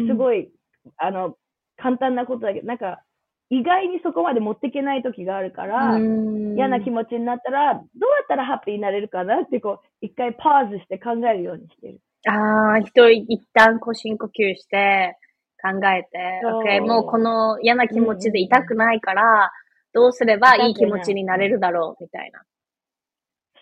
[0.09, 0.51] すごい、
[0.99, 1.37] あの、
[1.77, 3.03] 簡単なことだけど、なんか、
[3.51, 5.97] 意外にそこまで持っていけない時があるから、
[6.55, 7.85] 嫌な気持ちになったら、どうや
[8.25, 12.01] ったらハッピーになれるかなって、こう、一回パーズして考えるようにしてる。
[12.29, 15.17] ああ、人一旦こう深呼吸して、
[15.63, 19.53] 考えて、OK、もうこの嫌な気持ちで痛くないから、
[19.93, 22.43] どうすればいい気持ちになれるだろう、みたいな。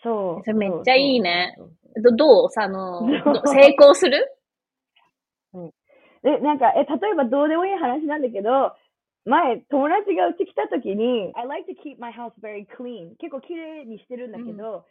[0.03, 0.45] そう。
[0.45, 1.57] それめっちゃいいね。
[1.97, 2.51] どどう？
[2.51, 3.07] さ、あの、
[3.47, 4.27] 成功する？
[5.53, 5.71] うん。
[6.25, 8.73] え、なんか、え、例えばどうでもいい話なんだけど、
[9.25, 13.17] 前、友達がうち来た時に、I like to keep my house very clean.
[13.17, 14.85] 結構綺麗にしてるんだけど、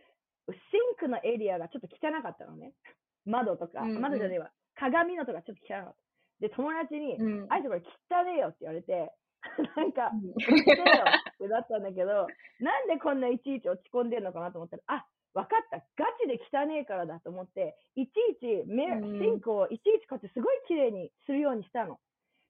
[0.48, 0.60] うん、シ
[0.94, 2.74] ンクのエリアがちょっと汚かったのね。
[3.26, 4.52] 窓とか、うんうん、窓じゃねえわ。
[4.76, 5.96] 鏡のとかちょっと汚かった。
[6.40, 9.14] で、友達に、うん、あいつこれ汚ねえよって言われて、
[9.78, 12.28] なんか、汚ねえよってなったんだけど、
[12.60, 15.78] なんでこんないちいち落ち込んでんのかなと思ったら、あ、分かった。
[15.96, 22.00] ガチで汚ねえからだと思って、いちいちメ、シンクをいちいちこうやってすごい綺麗にするようにしたの。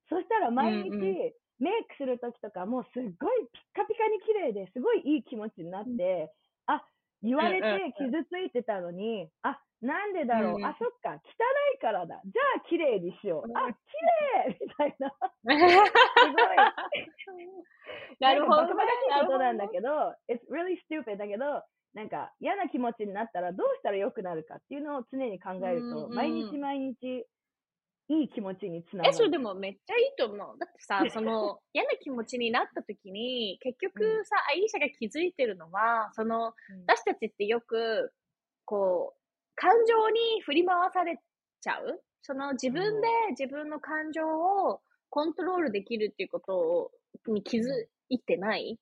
[0.10, 3.16] そしたら毎日、メイクするときとかもうすっごいピッ
[3.74, 6.32] カピカに綺麗ですごいいい気持ちになって、
[6.68, 6.84] あ、
[7.22, 11.16] 言われて傷ついてたのに、あ、なんでだろう、うん、あ、そっか、汚
[11.76, 12.22] いからだ。
[12.24, 13.52] じゃあ、綺麗にしよう。
[13.54, 13.74] あ、綺
[14.48, 15.10] 麗みたいな。
[15.10, 15.58] すごい。
[18.20, 18.70] なるほど、ね。
[18.70, 21.62] バカバカしいことなんだけど、it's really stupid だけど、
[21.94, 27.28] なんか嫌な気持ちになったらどうしたら良くなるかっていうのを常に考えると、毎日毎日
[28.10, 29.10] いい気持ちにつながる。
[29.10, 30.38] え、それでもめっちゃいいと思う。
[30.60, 36.54] だってさ、 その嫌な気持ちになった時に、結局さ、アイーシャが気づいてるのは、その、
[36.88, 38.14] 私たちってよく、
[38.66, 39.20] こう、
[39.56, 41.18] 感情に振り回され
[41.62, 46.92] ちゃうその自分で自分の感情をコントロールできるっていうことを
[47.28, 47.66] に気づ
[48.10, 48.80] いてない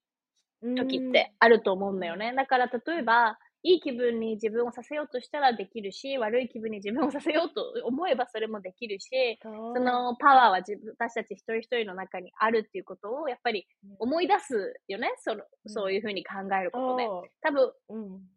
[0.78, 2.34] 時ってあると思うんだよね。
[2.36, 13.68] だから例えば、いい気分に自分をさせようとしたらできるし、悪い気分に自分をさせようと思えばそれもできるし、そのパワーは自分、私たち一人一人の中にあるっていうことをやっぱり
[14.00, 15.12] 思い出すよね？
[15.18, 17.08] そのそういうふうに考えることで。
[17.42, 17.72] 多分、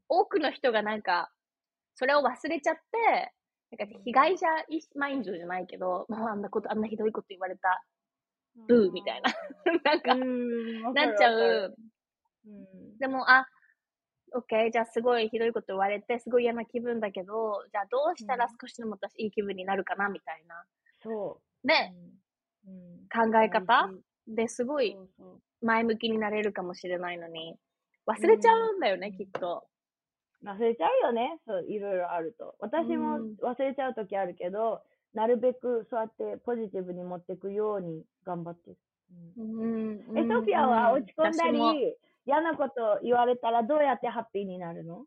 [0.09, 1.31] 多くの人がなんか、
[1.95, 3.33] それを忘れちゃって、
[3.79, 4.47] なんか被害者
[4.95, 7.83] マインドじゃないけど、もうあんなこと、あんなひどいこと言われた、
[8.69, 9.33] ブーみたいな。
[9.85, 10.15] なんか、
[10.93, 11.75] なっちゃう。
[12.99, 13.47] でも、あ、
[14.35, 20.65] OK、じゃあすごいひどいこと言われて、すごい嫌な気分だけど、じゃあどうしたら少しでも私いい気分になるかなみたいな。
[21.03, 21.67] そう。
[21.67, 21.95] ね、
[22.67, 23.91] うん、考え方？
[24.27, 24.97] ですごい
[25.63, 27.57] 前向きになれるかもしれないのに、
[28.07, 29.67] 忘れちゃうんだよね、きっと。
[30.45, 31.39] 忘れちゃうよね。
[31.47, 32.57] そう、いろいろあると。
[32.59, 34.83] 私も忘れちゃうときあるけど、
[35.15, 38.77] なるべくそうやってポジティブに持っていくように頑張ってる。
[39.39, 41.95] うん、え、ソフィアは落ち込んだり、
[42.27, 45.05] 嫌なこと言われたらどうやってハッピーになるの？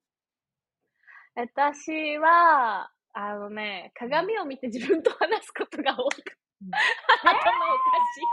[1.36, 7.46] 私は、あのね、鏡を見て自分と話すことが多く、うん、頭おか
[8.14, 8.24] しい。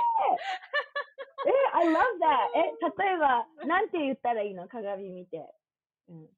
[1.47, 2.57] え、I love that!
[2.57, 2.63] え、
[3.05, 4.69] 例えば、なんて言ったらいいの？
[4.69, 5.39] 鏡見て。
[6.09, 6.29] うん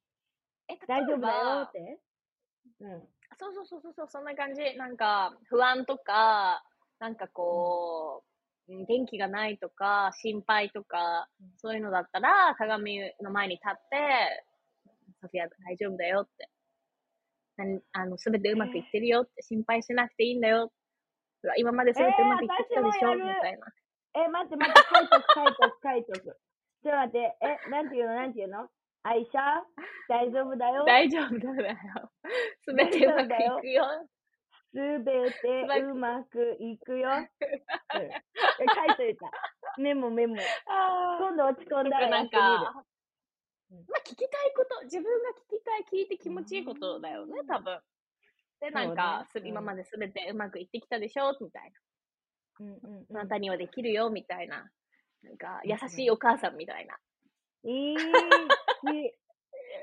[0.69, 2.01] え、大丈夫だよって？
[2.81, 3.09] うん。
[3.39, 4.77] そうそうそうそう、そんな感じ。
[4.77, 6.65] なんか、不安とか、
[6.99, 8.36] なんかこう、うん、
[8.69, 14.45] 元気がないとか、心配とか、うん、そういうのだったら、鏡の前に立って、
[15.21, 16.51] ソフィア大丈夫だよって。
[17.93, 20.73] あの、すべてうまくいってるよって、心配しなくていいんだよ。
[21.59, 23.67] 今まですべてうまくいってきたでしょ、えー、みたいな。
[24.17, 26.41] え、待って待って、書いとく、書いとく、 書いとく。
[26.83, 28.69] ちょっと待って、え、なんていうの、なんていうの？
[29.07, 29.63] アイシャ、
[30.09, 30.85] 大丈夫だよ。
[30.85, 31.77] 大丈夫だよ。
[32.67, 33.87] すべてうまくいくよ。
[34.77, 37.09] すべてうまくいくよ。
[37.09, 39.31] うん、書いといた。
[39.79, 40.37] メモメモ。
[40.67, 42.85] 今度落ち込んだらなんか、まあ
[44.05, 47.81] 聞きたいこと、自分が聞きたい、聞いて気持ちいいことだよね、多分。
[48.61, 51.81] で、なんか、ね、今まですべてうまくいってきたでしょみたいな。
[52.61, 54.71] うんうんうん、あなたにはできるよ、みたいな。
[55.23, 56.99] なんか、優しいお母さんみたいな。
[57.65, 57.97] いい。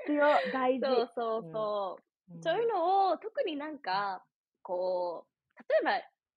[0.05, 0.85] 必要、 大事。
[0.85, 1.97] そうそうそ
[2.29, 2.35] う。
[2.35, 4.23] うん、そういうのを、特になんか、
[4.63, 5.91] こう、例えば、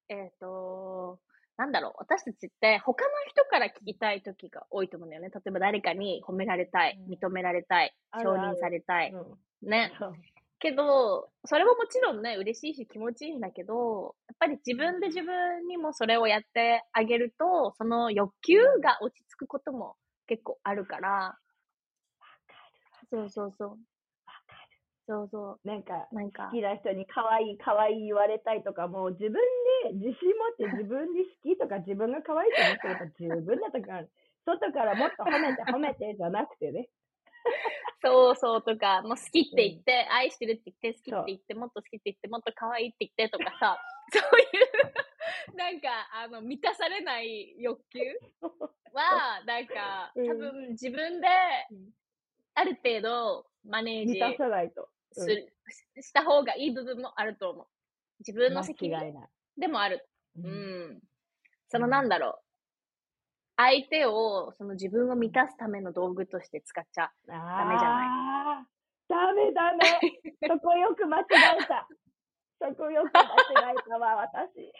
[0.08, 1.18] えっ、ー、と、
[1.56, 5.30] なんだろう、私たちって他の人から聞きたい時が多いと思うんだよね。
[5.30, 9.14] 例えば誰かに褒められたい、認められたい、承認されたい。
[9.62, 9.92] ね。
[10.58, 21.38] けど、それももちろんね、嬉しいし気持ちいいんだけど、やっぱり自分で自分にもそれをやってあげると、その欲求が落ち着くことも結構あるから、
[23.10, 23.78] そうそうそう。
[25.06, 25.68] そうそう。
[25.68, 26.46] なんか、なんか。
[26.46, 29.32] 好きな人に可愛い可愛い言われたいとか、もう自分
[29.84, 34.02] で自信持って 自分で好きとか自分が可愛いと思ってれば十分だとか、
[34.44, 36.88] 外からもっと褒めて褒めてじゃなくてね。
[38.02, 43.78] そうそうとか、もう好きって言って、うん、愛してるって言って、好きって言って、もっと好きって言って、もっと可愛いって言ってとかさ、
[44.12, 48.00] そういうなんか、あの、満たされない欲求
[48.92, 51.28] は、なんか、多分自分で
[52.54, 54.20] ある程度マネージ。
[54.20, 54.88] 満たさないと、
[55.20, 55.52] する、
[55.96, 57.66] うん、 した方がいい部分もあると思う。
[58.20, 59.14] 自分の責任
[59.56, 60.08] でもある。
[60.36, 60.46] うん。
[60.46, 61.00] うん、
[61.68, 62.42] そのなんだろう。
[63.56, 68.66] 相手を、その自分を満たすための道具として使っちゃダメじゃない
[69.08, 69.84] ダメダメ。
[70.46, 71.24] そこよく間違
[71.60, 71.88] えた。
[72.58, 73.26] そこよく間違
[73.72, 74.72] えたわ、私。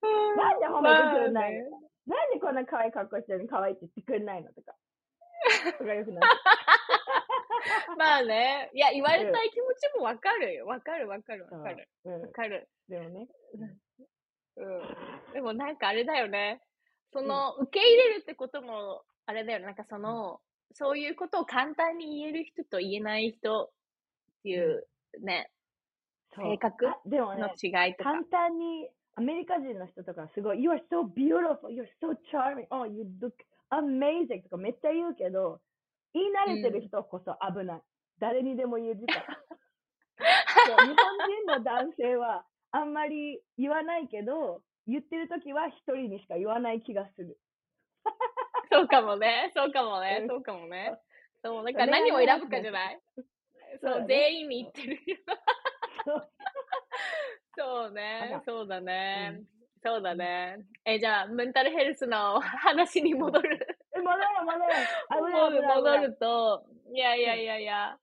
[0.36, 1.70] なんで褒めてくれないの、
[2.06, 4.52] なんでこんな可愛い格好してるのに可愛いって言ってくれないの？
[4.52, 4.74] とか。
[5.72, 6.30] そこがよくない。
[7.98, 8.70] まあね。
[8.72, 10.66] いや、言われたい気持ちもわかるよ。
[10.66, 11.88] わかるわかるわかる。
[12.04, 12.68] わかる。
[12.88, 13.28] でもね。
[14.56, 15.32] うん。
[15.32, 16.62] でもなんかあれだよね。
[17.12, 19.66] その、受け入れるってことも、あれだよね。
[19.66, 20.40] なんかその、
[20.72, 23.70] そういうことを簡単に言える人と言えない人っ
[24.42, 24.86] ていう
[25.22, 25.50] ね、
[26.34, 28.10] 性格の違いとか。
[28.10, 33.32] 簡単にアメリカ人の人とかすごい、You are so beautiful, you're so charming, oh, you look
[33.70, 35.60] amazing とかめっちゃ言うけど、
[36.16, 37.76] 言い慣れてる人こそ危ない。
[37.76, 37.82] うん、
[38.18, 39.22] 誰にでも言う時間。
[40.18, 47.38] 日本人の男性はあんまり言わないけど、言ってる時は一人にしか言わない気がする。
[48.72, 49.52] そうかもね。
[49.54, 50.24] そうかもね。
[50.28, 50.98] そうかもね。
[51.44, 53.00] そう、なんか何を選ぶかじゃない？
[53.82, 54.98] そう、全員に言ってる。
[57.58, 58.40] そうね。
[58.46, 59.42] そうだね。
[59.82, 60.58] そうだね。
[60.84, 63.75] え、じゃあ、メンタルヘルスの話に戻る。
[64.02, 64.22] 戻る、
[65.26, 65.62] 戻る。
[65.62, 67.98] 戻ると、いやいやいやいや。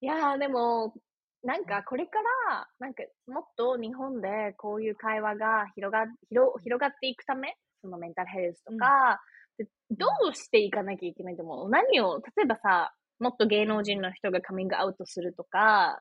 [0.00, 0.94] いやでも、
[1.42, 2.18] なんかこれか
[2.48, 9.20] ら、なんかもっと日本でこういう会話が広が広広がっていくため、そのメンタルヘルスとか、
[9.58, 9.66] うん、
[9.96, 11.68] どうしていかなきゃいけないと思う？
[11.70, 16.00] 何を、例えばさ、もっと芸能人の人がカミングアウトするとか、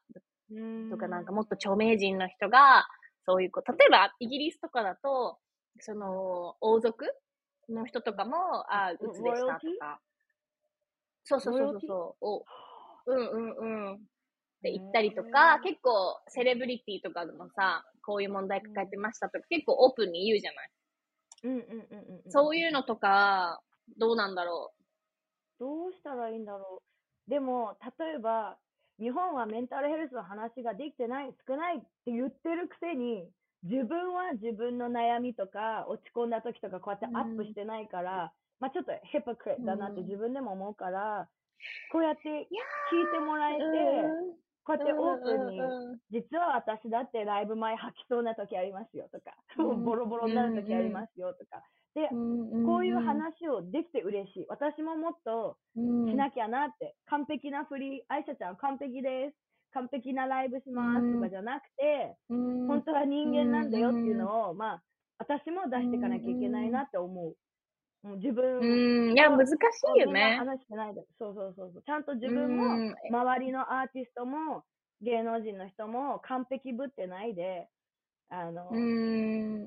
[0.91, 2.87] とかなんかもっと著名人の人が、
[3.25, 5.37] そういうこと、例えばイギリスとかだと、
[5.79, 7.05] その王族
[7.69, 8.35] の人とかも、
[8.73, 9.99] あ、うつでしたとか。
[11.25, 12.25] そうそうそうそう。
[12.25, 12.45] お
[13.05, 13.95] うんうんうん。
[13.95, 13.99] っ
[14.63, 20.69] て言ったりとか、結構セレブリティとかでもさ、こういう問題抱えてましたとか、結構オープンに言うじゃない？
[21.43, 22.31] うんうんうんうん。
[22.31, 23.61] そういうのとか、
[23.97, 24.83] どうなんだろう？
[25.59, 26.83] どうしたらいいんだろ
[27.27, 27.29] う。
[27.29, 28.57] でも、例えば、
[28.99, 33.29] 日本はメンタルヘルスの話ができてない、少ないって言ってるくせに、
[33.63, 38.29] 自分は自分の悩みとか、落ち込んだ時とか、こうやってアップしてないから、うん、
[38.59, 41.27] まあちょっと hypocrite だなって自分でも思うから、
[41.91, 42.47] こうやって聞い
[43.11, 43.63] てもらえて、
[44.63, 45.61] こうやってオープンに、
[46.11, 51.63] 実は私だってライブ前吐きそうな時ありますよとか、 ボロボロになる時ありますよとか。
[51.95, 54.45] で、こういう話をできて嬉しい。
[54.49, 55.79] 私ももっとし
[56.15, 59.46] なきゃなって、完璧な振り、愛車ちゃん完璧です。
[59.73, 64.83] 完璧なライブしますとかじゃなくて、本当は人間なんだよっていうのを、まあ、
[65.19, 67.35] 私も出していかなきゃいけないなって思う。
[68.03, 68.59] もう自分。
[68.59, 69.51] うん、いや、難し
[69.95, 70.37] いよね。
[70.37, 71.03] 話してないで。
[71.17, 71.83] そうそうそうそう。
[71.83, 74.63] ちゃんと自分も、周りのアーティストも、
[75.01, 77.67] 芸能人の人も完璧ぶってないで、
[78.29, 78.69] あの、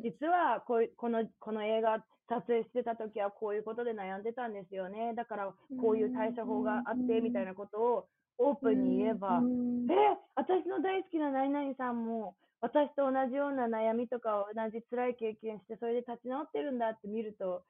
[0.02, 5.14] 実はここの、この映画撮影してた時はこういうことで悩んでたんですよね。
[5.16, 8.06] だからこういう対処法があってみたいなことを
[8.42, 9.42] オープンに言えば、
[9.90, 17.64] え、私の大好きな何々さんも私と同じような悩みとか同じ辛い経験してそれで立ち直ってるんだって見ると、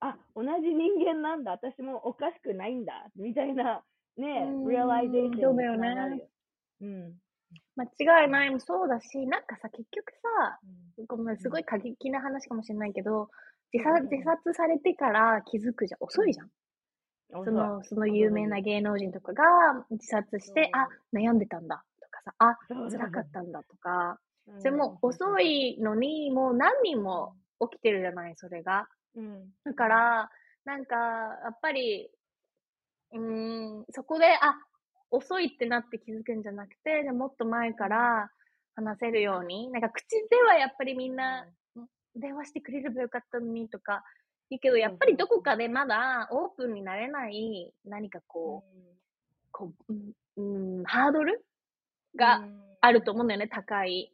[0.00, 1.50] あ、同じ人間なんだ。
[1.50, 3.10] 私もおかしくないんだ。
[3.16, 3.82] みたいな、
[4.16, 6.28] ね、 realization そうだよね。
[6.80, 7.14] うん。
[7.74, 7.84] 間
[8.22, 10.60] 違いないもそうだし、なんかさ、結局さ、
[11.08, 13.28] ごめん、すごい過激な話かもしれないけど、
[13.72, 15.98] 自殺自殺されてから気づくじゃん。
[16.04, 16.50] 遅いじゃん。
[17.30, 19.44] その、その有名な芸能人とかが
[19.90, 22.58] 自殺して、あ、悩んでたんだとかさ、あ、
[22.90, 24.18] 辛かったんだとか、
[24.58, 27.34] それも遅いのに、もう何人も
[27.70, 28.88] 起きてるじゃない、それが。
[29.14, 30.30] うん、だから、
[30.64, 32.10] なんか、やっぱり、
[33.12, 34.54] うん、そこで、あ、
[35.10, 38.30] 遅いってなって気づくんじゃなくて、じゃもっと前から
[38.74, 41.46] 話せるように、なんか口ではやっぱりみんな、
[42.14, 44.02] 電話してくれればよかったのにとか、
[44.50, 48.88] いいけど、やっぱりどこかでまだオープンになれない何かこう、
[49.52, 51.44] こう、うん、ハードル
[52.16, 52.44] が
[52.80, 54.12] あると思うんだよね、高い。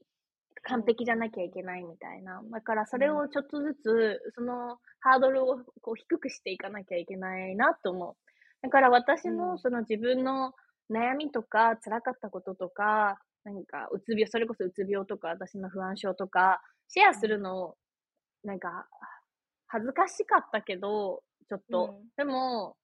[0.67, 2.43] 完璧じゃなきゃいけないみたいな。
[2.51, 8.15] だからそれをちょっとずつ、そのハードルをこう低くしていかなきゃいけないなと思う。
[8.63, 10.55] だから私もその自分の
[10.91, 17.75] 悩みとか辛かったこととか、何かうつ病、それこそうつ病とか私の不安症とか、シェアするの、
[18.43, 18.87] なんか、
[19.67, 21.97] 恥ずかしかったけど、ちょっと。
[22.01, 22.77] うん、でも、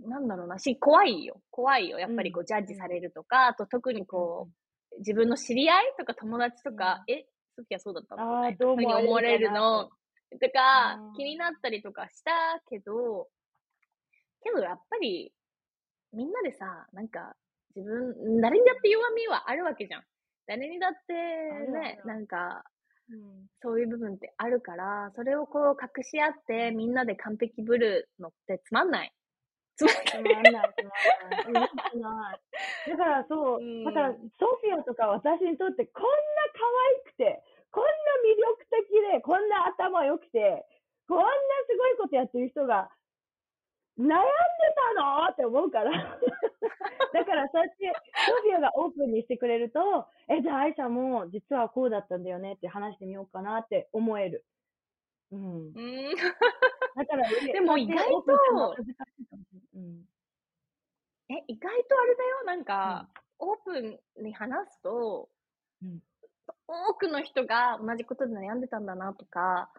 [0.00, 1.40] なんだろうな、し、怖いよ。
[1.50, 1.98] 怖いよ。
[1.98, 4.48] やっぱりこう、ジャッジされるとか、あと特にこ
[4.94, 7.26] う、自分の知り合いとか友達とか、うん、え、
[7.56, 8.50] ソフィアそうだったの？
[8.50, 8.74] みたいな。
[8.74, 9.90] ふうに思われるの、
[10.40, 12.30] とか、気になったりとかした
[12.68, 13.28] けど、
[14.42, 15.32] けどやっぱり、
[16.12, 17.36] みんなでさ、なんか、
[17.76, 20.04] 自分、誰にだって弱みはあるわけじゃん。
[20.46, 22.64] 誰にだってね、なんか、
[23.10, 29.12] うん、そういう部分ってあるから、それをこう隠し合って、みんなで完璧ぶるのってつまんない。
[29.76, 30.74] つまんない、つまんない。
[31.42, 32.34] つまんな
[32.86, 32.90] い。
[32.90, 36.10] だからそう、うん、だからソフィアとか私にとってこんな
[36.54, 36.60] 可
[37.04, 37.42] 愛くて、
[37.72, 37.90] こんな
[38.22, 40.66] 魅力的で、こんな頭良くて、
[41.08, 41.24] こんな
[41.66, 42.90] すごいことやってる人が
[43.98, 44.14] 悩んで
[44.96, 45.26] たの？
[45.30, 45.90] って思うから。
[47.12, 47.92] だからそうやって、
[48.26, 54.44] ソフィアがオープンにしてくれると、え、じゃあ、アイシャも実はこうだったんだよねって話してみようかなって思える。
[55.32, 55.66] うん。
[55.66, 56.14] うん。
[56.96, 58.76] だから、 でも意外と、
[59.74, 60.04] うん、
[61.28, 65.28] え、意外とあれだよ、なんか、うん、オープンに話すと、
[65.82, 66.00] うん、
[66.66, 69.70] 多くの人が同じことで悩んでたんだなとか、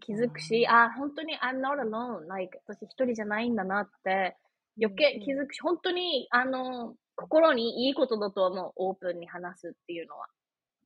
[0.00, 4.36] 気づくし、あ、本当に I'm not alone, like 私一人じゃないんだなって
[4.80, 10.26] 余計気づくし、本当に、あの、心にいいことだと思う、オープンに話すっていうのは。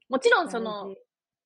[0.08, 0.94] もちろんその、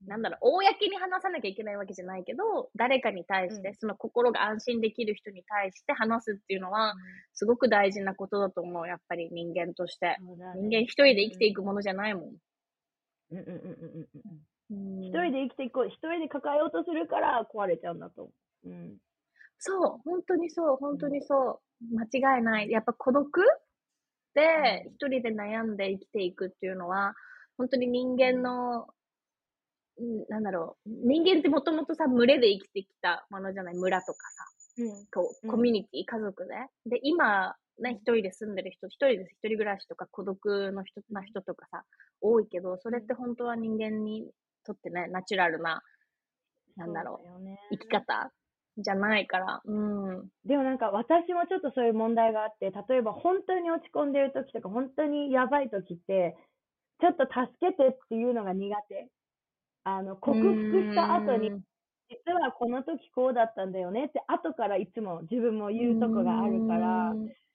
[0.07, 6.95] なんだろう、公に話さなきゃいけないわけじゃないけど、誰かに対して、その心が安心できる人に対して話すっていうのは、
[7.35, 10.17] すごく大事なことだと思う、やっぱり人間として。
[10.57, 12.25] 人間一人で生きていくものじゃないもん。
[13.33, 14.50] うんうんうんうんうん。
[14.71, 18.31] 一人で生きていこう、一人で抱えようとするから壊れちゃうんだと。
[18.65, 18.97] うん。
[19.59, 21.97] そう、本当にそう、本当にそう。
[21.97, 22.71] 間違いない。
[22.71, 23.31] やっぱ孤独
[24.35, 27.15] で一人で悩んで生きていくっていうのは、
[27.57, 28.87] 本当に人間の
[30.29, 34.45] なんだろう、人間ってもともとさ、群れで生きてきたものじゃない、村とかさ、
[34.79, 36.55] うん、こうコミュニティ、家族で。
[36.87, 41.85] で、今、ね、一人で住んでる人、一人で一人暮らしとか孤独の人な人とかさ、
[42.21, 44.31] 多いけど、それって本当は人間に
[44.65, 45.83] とってね、ナチュラルな、
[46.77, 48.33] なんだろう、うね、生き方
[48.79, 49.61] じゃないから。
[49.65, 50.29] うん。
[50.45, 56.37] でもなんか私もちょっとそういう問題があって、例えば本当に落ち込んでる時とか、本当にやばい時って、
[57.01, 59.09] ちょっと助けてっていうのが苦手。
[59.85, 67.13] あの、克服した後に、実はこの時こうだったんだよねって後からいつも自分も言うとこがあるから、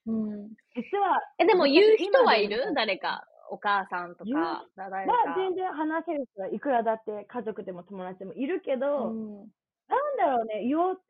[0.08, 1.22] うん、実は。
[1.38, 2.74] え、でも言う人はいる？
[2.74, 3.28] 誰か。
[3.50, 4.30] お母さんとか。
[4.32, 9.38] まあ全然話せる人はいくらだって家族でも友達でもいるけど、うん、
[9.88, 11.02] なんだろうね、言おう、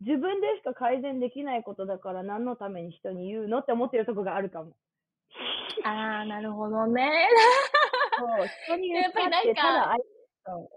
[0.00, 4.72] 自分でしか改善できないことだから何のために人に言うのって思ってるとこがあるかも。
[5.84, 7.28] ああ、なるほどね。
[8.18, 9.96] そう、人に言ったってただ
[10.46, 10.68] そう。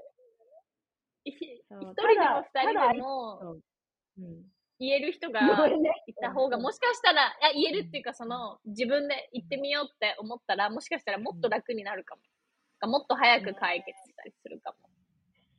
[1.25, 1.35] 一
[1.71, 3.57] 人でも二人でも、
[4.83, 5.39] 言える人が
[6.07, 12.21] いた方が、もしかしたら、いや、言えるっていうか、その、自分で言ってみようって思ったら、もしかしたらもっと楽になるかも。
[12.89, 14.89] もっと早く解決したりするかも。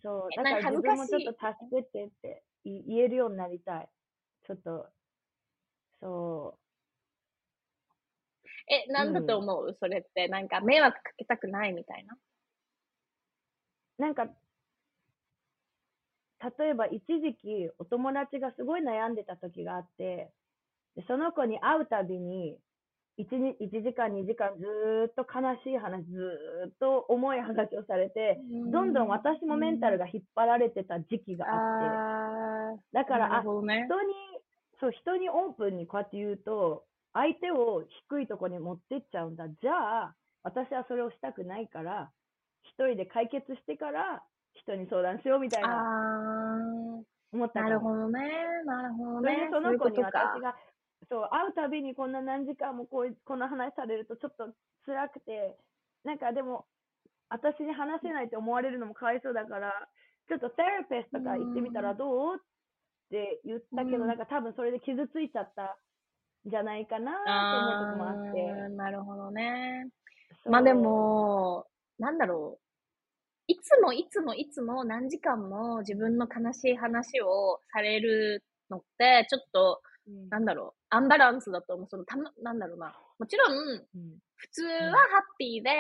[0.03, 3.89] そう、だから自分もちょっと助けてって言えるようになりたい。
[4.47, 4.89] ちょっと、
[6.01, 6.61] そう。
[8.69, 10.29] え、なんだと思う、うん、それって。
[10.29, 12.17] なんか、迷惑かけたくないみたいな？
[13.99, 14.29] なんか、
[16.59, 20.31] 例えば一時期お友達がすごい悩んでた時があって、
[20.97, 22.59] でその子に会うたびに
[23.19, 23.27] 1、
[23.61, 24.65] 1時間、2時間ず
[25.11, 28.41] っと悲しい話、ずっと重い話をされて、
[28.73, 31.61] どんどん私もメンタルが引っ張られてた時期があっ
[32.77, 34.15] て、だから、あ、人に、
[34.81, 39.49] そう、人にオープンにこうやって言うと、相手を低いとこに持ってっちゃうんだ。
[39.49, 42.11] じゃあ、私はそれをしたくないから、
[42.65, 44.25] 一人で解決してから
[44.55, 47.03] 人に相談しようみたいな
[47.33, 48.21] 思ったなるほどね。
[48.65, 49.49] なるほどね。
[49.51, 50.57] その子に私が、
[51.09, 54.55] そう、会うたびにこんな何時間もこうこんな話されるとちょっと
[54.87, 55.57] 辛くて、
[56.05, 56.67] なんかでも、
[57.29, 59.73] 私に話せないって思われるのもかわいそうだから、
[60.29, 62.39] ちょっとセラピストとか行ってみたらどうっ
[63.11, 65.77] て言ったけど、なんか多分それで傷ついちゃった
[66.47, 68.75] んじゃないかなって思うとこもあって。
[68.77, 69.89] なるほどね。
[70.47, 71.67] まあでも、
[71.99, 72.64] なんだろう。
[73.47, 81.87] いつもいつもいつも何時間も自分の悲しい話をされるのって、ちょっと、うん、なんだろう、アンバランスだと思う。
[81.89, 82.95] そのたなんだろうな。
[83.19, 85.71] もちろん、うん、普通はハッピーで、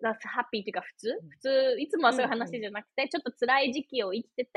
[0.00, 4.50] うん、ハッピーっていうか普通、普通、いつもはそういう話じゃなくて、ちょっと辛い時期を生きてて、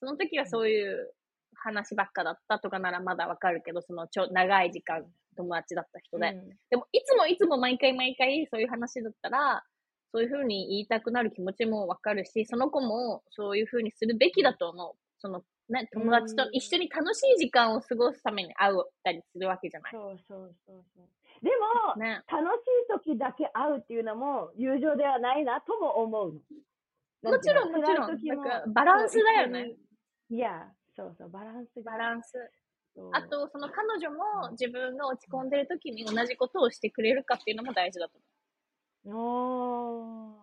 [0.00, 1.12] その時はそういう
[1.54, 5.04] 話ばっかだったとかならまだわかるけど、そのちょ長い時間
[5.36, 6.34] 友達だった人で。
[6.70, 9.62] でも、いつもいつも毎回毎回そういう話だったら、
[10.12, 14.92] そういうふうに言いたくなる気持ちもわかるし、その子もそういうふうにするべきだと思う。
[15.18, 19.92] その、ね、友達と一緒に楽しい時間を過ごすために会うたりするわけじゃない。
[19.92, 21.06] そうそうそうそう。
[21.42, 21.50] で
[21.96, 26.34] も、ね、楽しい時だけ会うっていうのも友情ではないなとも思う
[27.24, 27.32] の。
[27.32, 28.72] もちろん、もちろん。
[28.72, 29.72] バランスだよね。
[30.28, 32.32] いや、そうそう、バランスバランス。
[33.12, 38.31] あと、その彼女も自分が落ち込んでる時に同じことをしてくれるかっていうのも大事だと思う。
[39.04, 40.34] お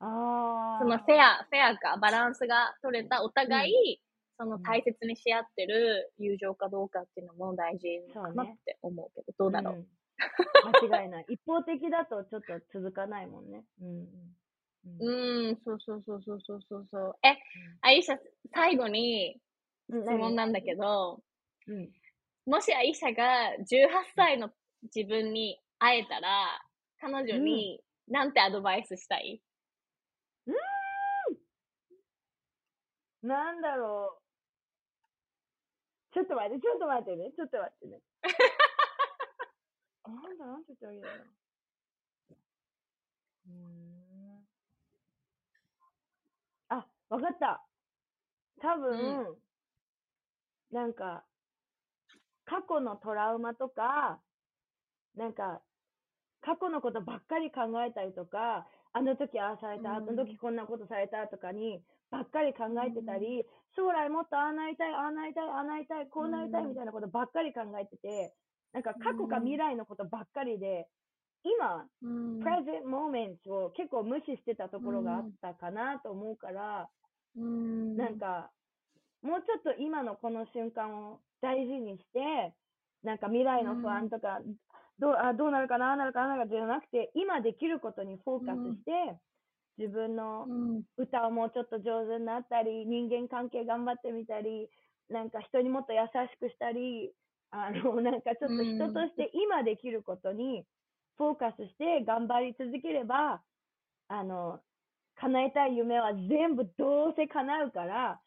[0.00, 4.00] あそのフェア、フェアか、バランスが取れたお互い、
[4.40, 11.26] うん、その大切にし合ってる友情かどうかっていうのも大事かなって思うけど、ね、どうだろう、うん、間違いない。
[11.30, 13.64] 一方的だとちょっと続かないもんね。
[13.80, 14.08] うん。
[14.98, 17.14] うん、そうそうそうそうそうそう。
[17.22, 17.38] え、
[17.82, 18.18] アイシャ、
[18.52, 19.40] 最後に
[19.88, 21.22] 質問なんだけど、
[21.68, 21.88] うん、
[22.46, 24.50] もしアイシャが18歳の
[24.94, 26.60] 自分に会えたら、
[27.02, 29.42] 彼女に、なんてアドバイスしたい？
[30.46, 30.54] うん、
[33.28, 34.22] なんだろう。
[36.14, 37.32] ちょっと待って、ちょっと待ってね。
[37.34, 38.00] ちょっと待ってね。
[40.06, 41.24] なんだ、なんて言ってあげるの？
[43.46, 43.82] うん。
[47.12, 47.62] わかった。
[48.62, 49.36] 多分、うん、
[50.70, 51.26] なんか、
[52.46, 54.22] 過去のトラウマとか、
[55.14, 55.60] なんか、
[56.42, 68.34] 過去のことばっかり考えたりとか、あの時ああされた、あの時こんなことされたとかに、ばっかり考えてたり、将来もっとああなりたい、ああなりたい、ああなりたい、こうなりたいみたいなことばっかり考えてて、
[68.72, 70.88] なんか過去か未来のことばっかりで、
[71.44, 71.86] 今、
[72.42, 76.90] プレゼントモーメントを結構無視してたところがあったかなと思うから、
[77.96, 78.50] なんか、
[79.22, 82.54] もうちょっと今のこの瞬間を大事にして、
[83.02, 84.40] なんか未来の不安とか、
[84.98, 89.18] どうあどうなるかな、ああなるかな、じゃなくて、今できることにフォーカスして、
[89.78, 90.46] 自分の
[90.96, 94.68] 歌をもうちょっと上手になったり、人間関係頑張ってみたり、
[95.08, 97.12] なんか人にもっと優しくしたり、
[97.50, 100.64] あの、 なんかちょっと人として今できることに
[101.16, 103.42] フォーカスして頑張り続ければ、
[104.08, 104.60] あの、
[105.16, 108.20] 叶えたい夢は全部どうせ叶うから、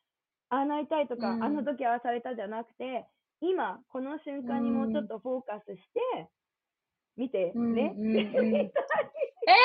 [0.49, 3.07] ああなりたいとか、うん、あの時ああされたじゃなくて、
[3.41, 6.30] 今、この瞬間にもうちょっとフォーカスして、
[7.18, 7.93] 見て、うん、ね。
[7.95, 8.72] うんうんうん、 え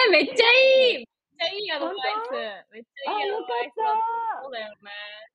[0.08, 2.32] ー、めっちゃいいめっちゃいいアドバイス。
[2.70, 3.84] めっちゃいいアドバイスだ。
[4.42, 4.90] そうだよね。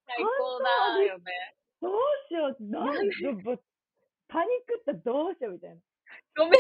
[0.05, 1.55] 最高だよね。
[1.82, 1.91] どう
[2.28, 2.63] しよう。
[2.63, 3.16] なんで、
[4.28, 5.82] パニックったどうしようみたいな。
[6.38, 6.59] ごめんね。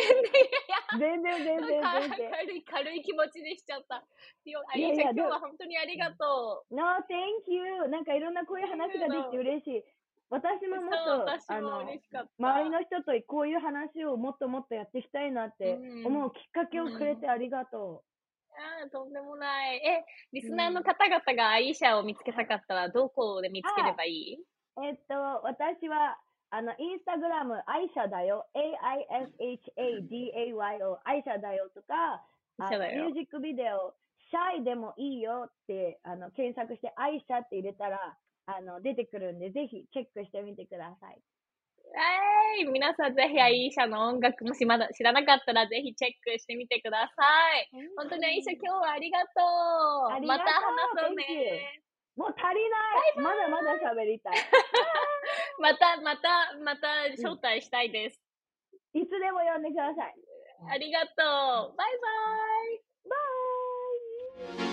[0.99, 2.31] 全然全然全然。
[2.31, 4.03] 軽い、軽い気持ちでしちゃった。
[4.45, 6.75] いやいや、今日は本当にありがとう。
[6.75, 7.87] No, thank you.
[7.89, 9.83] なんかいろんなこういう話ができて嬉しい。
[10.29, 11.85] 私ももっと、あの、
[12.39, 15.73] 周りの人とこういう話をもっともっとやっていきたいなって
[16.05, 18.05] 思うきっかけをくれてありがとう。
[18.57, 19.77] ああ、とんでもない。
[19.77, 24.39] え、リスナーの方々がアイシャを見つけたかったら、どこで見つければいい？
[24.83, 25.13] えっと、
[25.43, 26.19] 私は、
[26.49, 28.47] あの、インスタグラム、アイシャだよ。
[28.55, 32.23] A-I-S-H-A-D-A-Y-O、アイシャだよとか、
[32.57, 33.93] あミュージックビデオ、
[34.31, 41.19] シャイでもいいよって、あの、検索して、アイシャって入れたら、あの、出てくるんで、ぜひチェックしてみてください。
[42.57, 47.23] えい、皆さんぜひアイシャの音楽もしまだ知らなかったらぜひチェックしてみてくださ
[47.55, 47.69] い。
[47.95, 50.27] 本当にアイシャ今日はありがとう。
[50.27, 51.81] また話そうね。
[52.15, 52.79] もう足りな
[53.11, 54.33] いまだまだ喋りたい。
[55.59, 58.21] また、また、また招待したいです。
[58.93, 60.15] いつでも呼んでください。
[60.69, 61.75] ありがとう。
[61.75, 61.91] バイ
[64.47, 64.64] バイ。